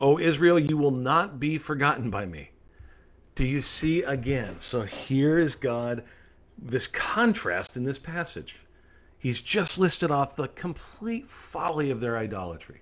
O 0.00 0.18
Israel, 0.18 0.58
you 0.58 0.76
will 0.76 0.90
not 0.90 1.38
be 1.38 1.58
forgotten 1.58 2.10
by 2.10 2.26
me. 2.26 2.50
Do 3.34 3.44
you 3.44 3.60
see 3.60 4.02
again? 4.02 4.58
So 4.58 4.82
here 4.82 5.38
is 5.38 5.54
God, 5.54 6.04
this 6.58 6.86
contrast 6.86 7.76
in 7.76 7.84
this 7.84 7.98
passage. 7.98 8.60
He's 9.18 9.40
just 9.40 9.78
listed 9.78 10.10
off 10.10 10.36
the 10.36 10.48
complete 10.48 11.28
folly 11.28 11.90
of 11.90 12.00
their 12.00 12.16
idolatry. 12.16 12.80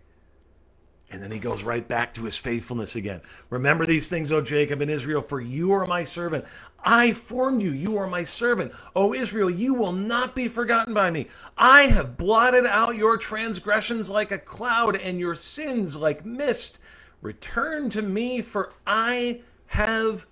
And 1.10 1.22
then 1.22 1.30
he 1.30 1.38
goes 1.38 1.62
right 1.62 1.86
back 1.86 2.12
to 2.14 2.24
his 2.24 2.36
faithfulness 2.36 2.94
again. 2.94 3.22
Remember 3.48 3.86
these 3.86 4.08
things, 4.08 4.30
O 4.30 4.42
Jacob 4.42 4.82
and 4.82 4.90
Israel, 4.90 5.22
for 5.22 5.40
you 5.40 5.72
are 5.72 5.86
my 5.86 6.04
servant. 6.04 6.44
I 6.84 7.12
formed 7.12 7.62
you. 7.62 7.70
You 7.70 7.96
are 7.96 8.06
my 8.06 8.24
servant. 8.24 8.72
O 8.94 9.14
Israel, 9.14 9.48
you 9.48 9.72
will 9.72 9.92
not 9.92 10.34
be 10.34 10.48
forgotten 10.48 10.92
by 10.92 11.10
me. 11.10 11.28
I 11.56 11.84
have 11.84 12.18
blotted 12.18 12.66
out 12.66 12.96
your 12.96 13.16
transgressions 13.16 14.10
like 14.10 14.32
a 14.32 14.38
cloud 14.38 14.96
and 14.96 15.18
your 15.18 15.34
sins 15.34 15.96
like 15.96 16.26
mist. 16.26 16.78
Return 17.20 17.90
to 17.90 18.02
me, 18.02 18.40
for 18.40 18.72
I 18.86 19.40
have 19.66 20.26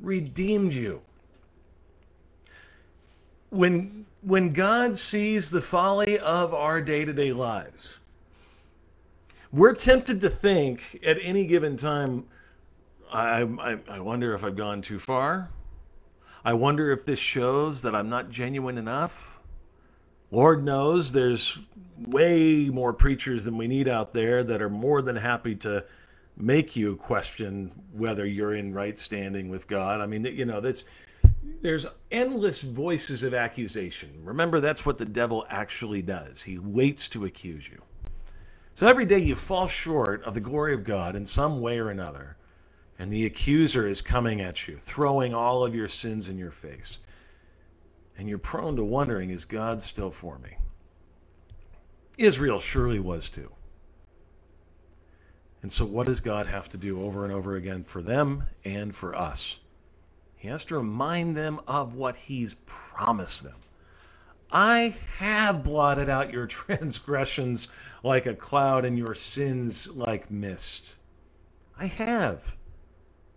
redeemed 0.00 0.72
you. 0.72 1.02
When, 3.50 4.06
when 4.22 4.52
God 4.52 4.96
sees 4.96 5.50
the 5.50 5.60
folly 5.60 6.18
of 6.18 6.54
our 6.54 6.80
day 6.80 7.04
to 7.04 7.12
day 7.12 7.32
lives, 7.32 7.98
we're 9.52 9.74
tempted 9.74 10.20
to 10.20 10.28
think 10.28 11.00
at 11.04 11.18
any 11.22 11.46
given 11.46 11.76
time, 11.76 12.24
I, 13.10 13.42
I, 13.42 13.78
I 13.88 14.00
wonder 14.00 14.34
if 14.34 14.44
I've 14.44 14.56
gone 14.56 14.82
too 14.82 14.98
far. 14.98 15.48
I 16.44 16.52
wonder 16.52 16.92
if 16.92 17.04
this 17.04 17.18
shows 17.18 17.82
that 17.82 17.94
I'm 17.94 18.08
not 18.08 18.30
genuine 18.30 18.78
enough. 18.78 19.38
Lord 20.30 20.62
knows 20.62 21.10
there's 21.10 21.58
way 22.06 22.68
more 22.68 22.92
preachers 22.92 23.44
than 23.44 23.56
we 23.56 23.66
need 23.66 23.88
out 23.88 24.12
there 24.12 24.44
that 24.44 24.60
are 24.60 24.68
more 24.68 25.00
than 25.00 25.16
happy 25.16 25.54
to 25.56 25.84
make 26.38 26.76
you 26.76 26.96
question 26.96 27.72
whether 27.92 28.24
you're 28.24 28.54
in 28.54 28.72
right 28.72 28.98
standing 28.98 29.48
with 29.48 29.66
God. 29.66 30.00
I 30.00 30.06
mean, 30.06 30.24
you 30.24 30.44
know, 30.44 30.60
that's 30.60 30.84
there's 31.60 31.86
endless 32.10 32.62
voices 32.62 33.22
of 33.22 33.34
accusation. 33.34 34.10
Remember, 34.22 34.60
that's 34.60 34.86
what 34.86 34.98
the 34.98 35.04
devil 35.04 35.44
actually 35.50 36.02
does. 36.02 36.42
He 36.42 36.58
waits 36.58 37.08
to 37.10 37.24
accuse 37.24 37.68
you. 37.68 37.82
So 38.74 38.86
every 38.86 39.06
day 39.06 39.18
you 39.18 39.34
fall 39.34 39.66
short 39.66 40.22
of 40.22 40.34
the 40.34 40.40
glory 40.40 40.74
of 40.74 40.84
God 40.84 41.16
in 41.16 41.26
some 41.26 41.60
way 41.60 41.80
or 41.80 41.90
another, 41.90 42.36
and 42.98 43.10
the 43.10 43.26
accuser 43.26 43.88
is 43.88 44.00
coming 44.00 44.40
at 44.40 44.68
you, 44.68 44.78
throwing 44.78 45.34
all 45.34 45.64
of 45.64 45.74
your 45.74 45.88
sins 45.88 46.28
in 46.28 46.38
your 46.38 46.52
face. 46.52 46.98
And 48.16 48.28
you're 48.28 48.38
prone 48.38 48.76
to 48.76 48.84
wondering, 48.84 49.30
is 49.30 49.44
God 49.44 49.82
still 49.82 50.10
for 50.10 50.38
me? 50.38 50.56
Israel 52.18 52.58
surely 52.58 53.00
was 53.00 53.28
too. 53.28 53.50
And 55.62 55.72
so, 55.72 55.84
what 55.84 56.06
does 56.06 56.20
God 56.20 56.46
have 56.46 56.68
to 56.70 56.76
do 56.76 57.02
over 57.02 57.24
and 57.24 57.32
over 57.32 57.56
again 57.56 57.82
for 57.82 58.02
them 58.02 58.44
and 58.64 58.94
for 58.94 59.14
us? 59.14 59.58
He 60.36 60.48
has 60.48 60.64
to 60.66 60.76
remind 60.76 61.36
them 61.36 61.60
of 61.66 61.94
what 61.94 62.16
He's 62.16 62.54
promised 62.66 63.42
them. 63.42 63.56
I 64.50 64.96
have 65.18 65.64
blotted 65.64 66.08
out 66.08 66.32
your 66.32 66.46
transgressions 66.48 67.68
like 68.02 68.26
a 68.26 68.34
cloud 68.34 68.84
and 68.84 68.96
your 68.96 69.14
sins 69.14 69.88
like 69.88 70.30
mist. 70.30 70.96
I 71.78 71.86
have. 71.86 72.54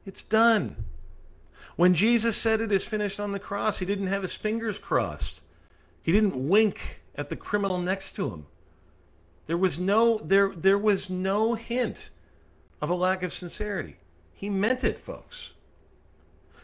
It's 0.05 0.23
done. 0.23 0.85
When 1.75 1.93
Jesus 1.93 2.35
said 2.35 2.61
it 2.61 2.71
is 2.71 2.83
finished 2.83 3.19
on 3.19 3.31
the 3.31 3.39
cross, 3.39 3.77
he 3.77 3.85
didn't 3.85 4.07
have 4.07 4.21
his 4.21 4.35
fingers 4.35 4.77
crossed. 4.77 5.41
He 6.01 6.11
didn't 6.11 6.47
wink 6.47 7.01
at 7.15 7.29
the 7.29 7.35
criminal 7.35 7.79
next 7.79 8.13
to 8.13 8.29
him. 8.29 8.45
There 9.45 9.57
was 9.57 9.79
no 9.79 10.17
there 10.19 10.53
there 10.55 10.77
was 10.77 11.09
no 11.09 11.55
hint 11.55 12.09
of 12.81 12.89
a 12.89 12.95
lack 12.95 13.23
of 13.23 13.33
sincerity. 13.33 13.97
He 14.33 14.49
meant 14.49 14.83
it, 14.83 14.99
folks. 14.99 15.51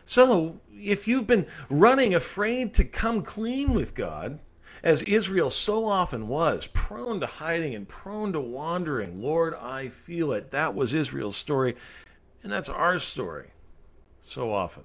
So, 0.06 0.62
if 0.74 1.08
you've 1.08 1.28
been 1.28 1.48
running 1.70 2.16
afraid 2.16 2.74
to 2.76 2.86
come 2.86 3.24
clean 3.24 3.74
with 3.74 3.94
God, 3.94 4.40
as 4.82 5.02
Israel 5.04 5.50
so 5.50 5.86
often 5.86 6.28
was, 6.28 6.68
prone 6.68 7.20
to 7.20 7.26
hiding 7.26 7.76
and 7.76 7.88
prone 7.88 8.32
to 8.34 8.40
wandering, 8.40 9.22
Lord, 9.22 9.54
I 9.56 9.90
feel 9.90 10.32
it. 10.32 10.52
That 10.52 10.74
was 10.74 10.94
Israel's 10.94 11.36
story, 11.36 11.76
and 12.42 12.52
that's 12.52 12.70
our 12.70 13.00
story 13.00 13.52
so 14.22 14.54
often. 14.54 14.84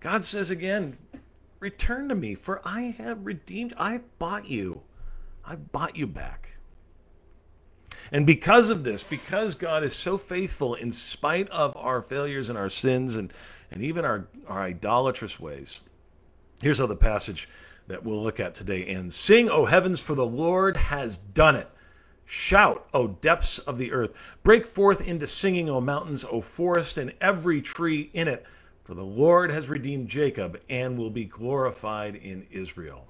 God 0.00 0.24
says 0.24 0.50
again, 0.50 0.96
Return 1.58 2.08
to 2.08 2.14
me, 2.14 2.34
for 2.34 2.60
I 2.64 2.94
have 2.98 3.26
redeemed, 3.26 3.74
I 3.76 4.00
bought 4.18 4.48
you. 4.48 4.82
I 5.46 5.56
bought 5.56 5.96
you 5.96 6.06
back. 6.06 6.50
And 8.12 8.26
because 8.26 8.70
of 8.70 8.84
this, 8.84 9.02
because 9.02 9.54
God 9.54 9.82
is 9.82 9.94
so 9.94 10.18
faithful 10.18 10.74
in 10.74 10.92
spite 10.92 11.48
of 11.50 11.76
our 11.76 12.02
failures 12.02 12.48
and 12.48 12.58
our 12.58 12.70
sins 12.70 13.16
and 13.16 13.32
and 13.70 13.82
even 13.82 14.04
our, 14.04 14.28
our 14.46 14.62
idolatrous 14.62 15.40
ways. 15.40 15.80
Here's 16.62 16.78
how 16.78 16.86
the 16.86 16.96
passage 16.96 17.48
that 17.88 18.04
we'll 18.04 18.22
look 18.22 18.40
at 18.40 18.54
today 18.54 18.84
ends 18.84 19.14
Sing, 19.14 19.48
O 19.50 19.64
heavens, 19.64 20.00
for 20.00 20.14
the 20.14 20.26
Lord 20.26 20.76
has 20.76 21.18
done 21.18 21.56
it. 21.56 21.68
Shout, 22.24 22.88
O 22.92 23.08
depths 23.08 23.58
of 23.60 23.78
the 23.78 23.92
earth. 23.92 24.12
Break 24.42 24.66
forth 24.66 25.06
into 25.06 25.26
singing, 25.26 25.70
O 25.70 25.80
mountains, 25.80 26.24
O 26.24 26.40
forest, 26.40 26.98
and 26.98 27.12
every 27.20 27.62
tree 27.62 28.10
in 28.14 28.26
it. 28.28 28.44
For 28.84 28.94
the 28.94 29.04
Lord 29.04 29.50
has 29.50 29.68
redeemed 29.68 30.08
Jacob 30.08 30.60
and 30.68 30.96
will 30.96 31.10
be 31.10 31.24
glorified 31.24 32.16
in 32.16 32.46
Israel. 32.50 33.06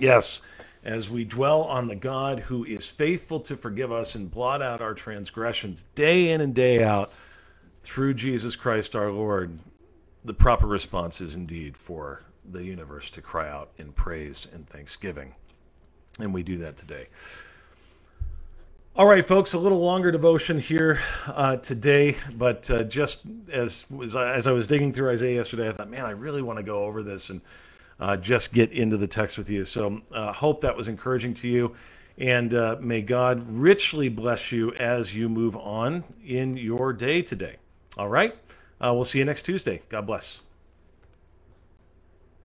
Yes, 0.00 0.40
as 0.82 1.10
we 1.10 1.24
dwell 1.24 1.64
on 1.64 1.86
the 1.86 1.94
God 1.94 2.40
who 2.40 2.64
is 2.64 2.86
faithful 2.86 3.38
to 3.40 3.54
forgive 3.54 3.92
us 3.92 4.14
and 4.14 4.30
blot 4.30 4.62
out 4.62 4.80
our 4.80 4.94
transgressions 4.94 5.84
day 5.94 6.30
in 6.30 6.40
and 6.40 6.54
day 6.54 6.82
out 6.82 7.12
through 7.82 8.14
Jesus 8.14 8.56
Christ 8.56 8.96
our 8.96 9.12
Lord, 9.12 9.58
the 10.24 10.32
proper 10.32 10.66
response 10.66 11.20
is 11.20 11.34
indeed 11.34 11.76
for 11.76 12.22
the 12.50 12.64
universe 12.64 13.10
to 13.10 13.20
cry 13.20 13.50
out 13.50 13.72
in 13.76 13.92
praise 13.92 14.48
and 14.54 14.66
thanksgiving. 14.66 15.34
And 16.18 16.32
we 16.32 16.42
do 16.42 16.56
that 16.58 16.78
today. 16.78 17.06
All 18.96 19.06
right, 19.06 19.24
folks, 19.24 19.52
a 19.52 19.58
little 19.58 19.80
longer 19.80 20.10
devotion 20.10 20.58
here 20.58 20.98
uh, 21.26 21.56
today, 21.56 22.16
but 22.36 22.68
uh, 22.70 22.84
just 22.84 23.20
as, 23.52 23.84
as 24.02 24.16
I, 24.16 24.32
as 24.32 24.46
I 24.46 24.52
was 24.52 24.66
digging 24.66 24.94
through 24.94 25.10
Isaiah 25.10 25.36
yesterday, 25.36 25.68
I 25.68 25.72
thought, 25.72 25.90
man, 25.90 26.06
I 26.06 26.12
really 26.12 26.42
want 26.42 26.58
to 26.58 26.62
go 26.62 26.84
over 26.84 27.02
this 27.02 27.28
and 27.28 27.42
uh, 28.00 28.16
just 28.16 28.52
get 28.52 28.72
into 28.72 28.96
the 28.96 29.06
text 29.06 29.38
with 29.38 29.48
you. 29.48 29.64
So, 29.64 30.00
uh, 30.12 30.32
hope 30.32 30.60
that 30.62 30.76
was 30.76 30.88
encouraging 30.88 31.34
to 31.34 31.48
you. 31.48 31.74
And 32.18 32.52
uh, 32.52 32.76
may 32.80 33.00
God 33.00 33.46
richly 33.48 34.08
bless 34.08 34.52
you 34.52 34.72
as 34.74 35.14
you 35.14 35.28
move 35.28 35.56
on 35.56 36.04
in 36.26 36.56
your 36.56 36.92
day 36.92 37.22
today. 37.22 37.56
All 37.96 38.08
right. 38.08 38.36
Uh, 38.80 38.92
we'll 38.94 39.04
see 39.04 39.18
you 39.18 39.24
next 39.24 39.42
Tuesday. 39.44 39.80
God 39.88 40.06
bless. 40.06 40.42